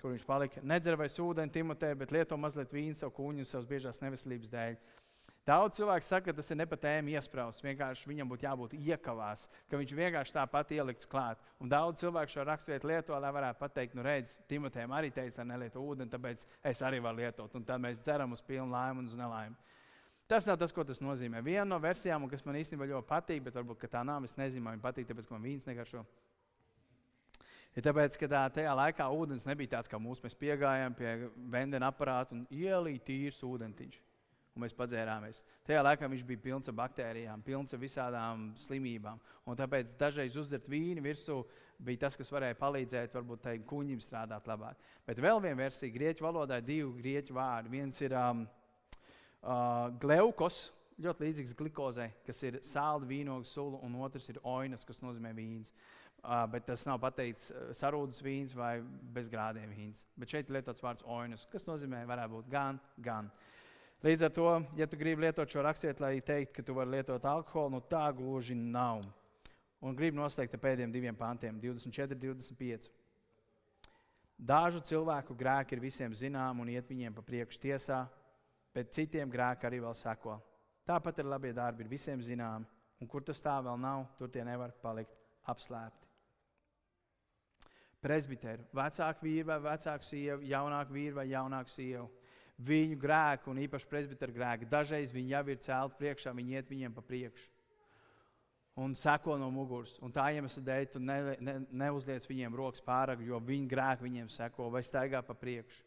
[0.00, 3.68] kur viņš palika, nedzer vai ūdeni Timotē, bet lieto mazliet vīnu savu kūņu un savas
[3.68, 4.80] biežās neveselības dēļ.
[5.50, 7.64] Daudz cilvēku saka, ka tas ir ne pa tēmu iesprāstīts.
[7.64, 11.40] Vienkārši viņam būtu jābūt iekavās, ka viņš vienkārši tāpat ielikts klāt.
[11.58, 15.82] Un daudz cilvēku šo raksturvietu lieto, lai varētu pateikt, nu, redz, Timotejam arī teica, nelieto
[15.82, 17.56] ūdeni, tāpēc es arī varu lietot.
[17.58, 19.58] Un tad mēs dzeram uz pilnu laimi un uz nelaimi.
[20.30, 21.40] Tas nav tas, ko tas nozīmē.
[21.42, 24.84] Viena no versijām, kas man īstenībā ļoti patīk, bet varbūt tā nav, es nezinu, man
[24.84, 26.04] patīk, tāpēc, man vīns negaršo.
[27.74, 30.22] Ir tāpēc, ka tā, tajā laikā ūdens nebija tāds, kā mūsu.
[30.22, 31.16] Mēs piegājām pie
[31.50, 33.98] vendena aparāta un ielīja tīrs ūdentiņš
[34.60, 35.40] un mēs padzērāmies.
[35.64, 39.20] Tajā laikā viņš bija pilns ar baktērijām, pilns ar visādām slimībām.
[39.48, 41.38] Un tāpēc dažreiz uzdzert vīnu virsū
[41.80, 44.80] bija tas, kas varēja palīdzēt varbūt tai kuņģim strādāt labāk.
[45.06, 47.72] Bet vēl viena versija, grieķu valodā ir divi grieķu vārdi.
[47.72, 48.42] Viens ir um,
[49.40, 50.66] uh, gleukos,
[51.00, 55.72] ļoti līdzīgs glikozei, kas ir sāla vīnogu sula, un otrs ir oinas, kas nozīmē vīns.
[56.20, 58.74] Uh, bet tas nav pateikts uh, sarūdas vīns vai
[59.14, 60.04] bezgrādiem vīns.
[60.20, 63.30] Bet šeit ir lietots vārds oinas, kas nozīmē varētu būt gan, gan.
[63.32, 63.49] Uh,
[64.00, 67.24] Līdz ar to, ja tu gribi lietot šo rakstītu, lai teiktu, ka tu vari lietot
[67.28, 69.02] alkoholu, nu tā gluži nav.
[69.84, 72.86] Un gribu noslēgt ar pēdējiem diviem pantiem, 24, 25.
[74.40, 77.98] Dažu cilvēku grēki ir visiem zinām un iet viņiem pa priekšu tiesā,
[78.72, 80.38] bet citiem grēki arī vēl seko.
[80.88, 82.64] Tāpat arī labie darbi ir visiem zināmi,
[83.04, 85.12] un kur tas tā vēl nav, tur tie nevar palikt
[85.44, 86.08] apslēpti.
[88.00, 92.08] Presbiteru, vecāku vīru vai vecāku sievu, jaunāku vīru vai jaunāku sievu
[92.66, 94.68] viņu grēku, un īpaši presbiteru grēku.
[94.70, 97.48] Dažreiz viņi jau ir celti priekšā, viņi iet viņiem pa priekšu
[98.80, 99.96] un seko no muguras.
[100.04, 104.30] Un tā iemesla dēļ tu ne, ne, neuzliec viņiem rokas pārāk, jo viņu grēku viņiem
[104.32, 105.82] seko vai staigā pa priekšu.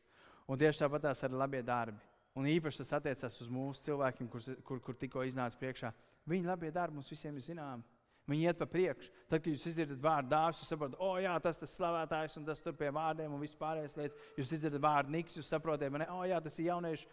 [0.48, 2.02] Un tieši tāpat tās arī labie darbi.
[2.38, 5.94] Un īpaši tas attiecas uz mūsu cilvēkiem, kur, kur, kur tikko iznāca priekšā.
[6.30, 7.86] Viņa labie darbi mums visiem ir zināmi.
[8.24, 9.10] Viņi iet pa priekšu.
[9.28, 12.46] Tad, kad jūs dzirdat vārdu dāvis, jūs saprotat, o, oh, jā, tas ir slavētājs un
[12.48, 14.20] tas tur pie vārdiem un viss pārējais lietas.
[14.40, 17.10] Jūs dzirdat vārdu niks, jūs saprotat, o, oh, jā, tas ir jauniešu,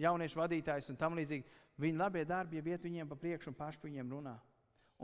[0.00, 1.44] jauniešu vadītājs un tam līdzīgi.
[1.84, 4.32] Viņa labie darbi jau iet viņiem pa priekšu un paši par viņiem runā.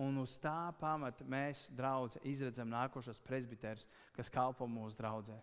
[0.00, 3.84] Un uz tā pamata mēs, draugi, izredzam nākošos presbiterus,
[4.16, 5.36] kas kalpo mūsu draudzē.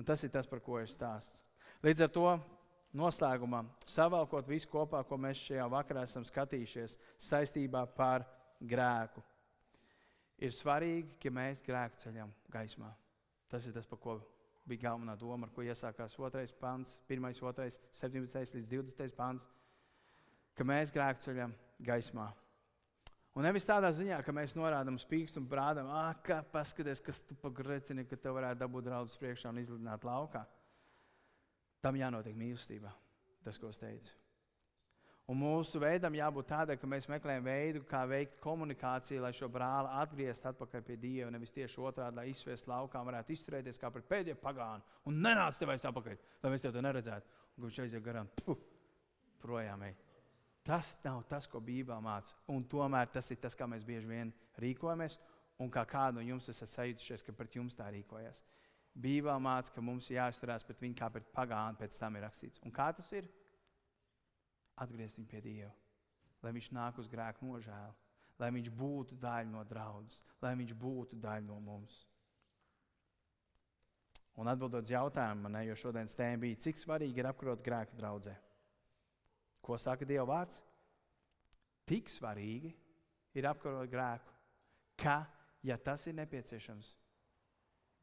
[0.00, 1.42] Un tas ir tas, par ko ir stāsts.
[1.84, 2.24] Līdz ar to
[2.96, 6.96] noslēgumā, savalkot visu kopā, ko mēs šajā vakarā esam skatījušies
[7.28, 8.24] saistībā ar
[8.64, 9.20] grēku
[10.38, 12.90] ir svarīgi, ka mēs grēku ceļam gaismā.
[13.50, 14.16] Tas ir tas, par ko
[14.66, 16.46] bija galvenā doma, ar ko iesākās 2.
[16.60, 17.68] pāns, 1, 2,
[18.00, 19.44] 17 līdz 20 pāns,
[20.56, 21.54] ka mēs grēku ceļam
[21.84, 22.30] gaismā.
[23.34, 27.18] Un nevis tādā ziņā, ka mēs norādām uz pīkstu un brādām, ah, kā paskaties, kas
[27.26, 30.44] tu pagrecini, ka tev varētu dabūt draudus priekšā un izlidināt laukā.
[31.82, 32.94] Tam jānotiek mīlestībā,
[33.44, 34.23] tas, ko es teicu.
[35.24, 39.88] Un mūsu veidam jābūt tādam, ka mēs meklējam veidu, kā veikt komunikāciju, lai šo brāli
[40.02, 41.30] atgrieztu atpakaļ pie Dieva.
[41.32, 45.72] Nevis tieši otrādi, lai izsviestu laukā, varētu izturēties kā pret pēdējo pagānu un nenāc tev
[45.72, 47.40] aiz atpakaļ, lai mēs tev to neredzētu.
[47.56, 48.60] Un viņš aiziet garām, puh,
[49.40, 49.86] projām.
[49.88, 49.94] Ej.
[50.64, 52.36] Tas nav tas, ko Bībelē māca.
[52.52, 55.16] Un tomēr tas ir tas, kā mēs bieži vien rīkojamies,
[55.60, 58.42] un kā kādu no jums esat sajutušies, ka pret jums tā rīkojas.
[58.92, 62.60] Bībelē māca, ka mums jāizturās pret viņu kā pret pagānu, pēc tam ir rakstīts.
[62.64, 63.28] Un kā tas ir?
[64.80, 65.70] Atgriezt viņu pie Dieva,
[66.42, 67.94] lai viņš nāk uz grēku nožēlu,
[68.40, 72.00] lai viņš būtu daļa no draudzes, lai viņš būtu daļa no mums.
[74.34, 78.34] Un atbildot uz jautājumu, ne, jo šodienas tēma bija, cik svarīgi ir apkarot grēku draudzē.
[79.62, 80.58] Ko saka Dieva vārds?
[81.86, 82.72] Tik svarīgi
[83.38, 84.34] ir apkarot grēku,
[84.98, 85.20] ka,
[85.62, 86.90] ja tas ir nepieciešams,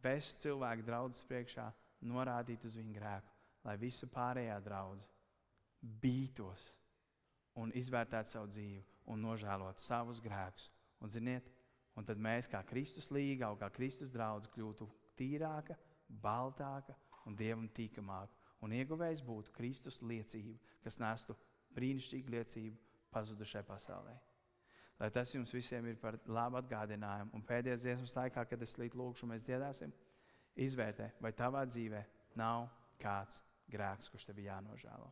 [0.01, 1.67] vest cilvēku draudzes priekšā,
[2.07, 3.35] norādīt uz viņu grēku,
[3.67, 5.20] lai visa pārējā draudzene
[5.81, 6.67] bītos
[7.59, 10.69] un izvērtētu savu dzīvi un nožēlotu savus grēkus.
[11.01, 11.47] Un, ziniet,
[11.97, 15.75] un tad mēs, kā Kristus līga, kā Kristus draugs, kļūtu tīrāka,
[16.21, 18.37] baltāka un dievam tīkamāka.
[18.61, 21.35] Un ieguvējs būtu Kristus liecība, kas nestu
[21.75, 22.77] brīnišķīgu liecību
[23.11, 24.13] pazudušai pasaulē.
[25.01, 27.33] Lai tas jums visiem ir par labu atgādinājumu.
[27.33, 29.93] Un pēdējais dziesmas laikā, kad es līdz lūkšu, mēs dziedāsim,
[30.61, 32.03] izvērtē, vai tavā dzīvē
[32.37, 32.67] nav
[33.01, 35.09] kāds grēks, kurš tev jānožēlo.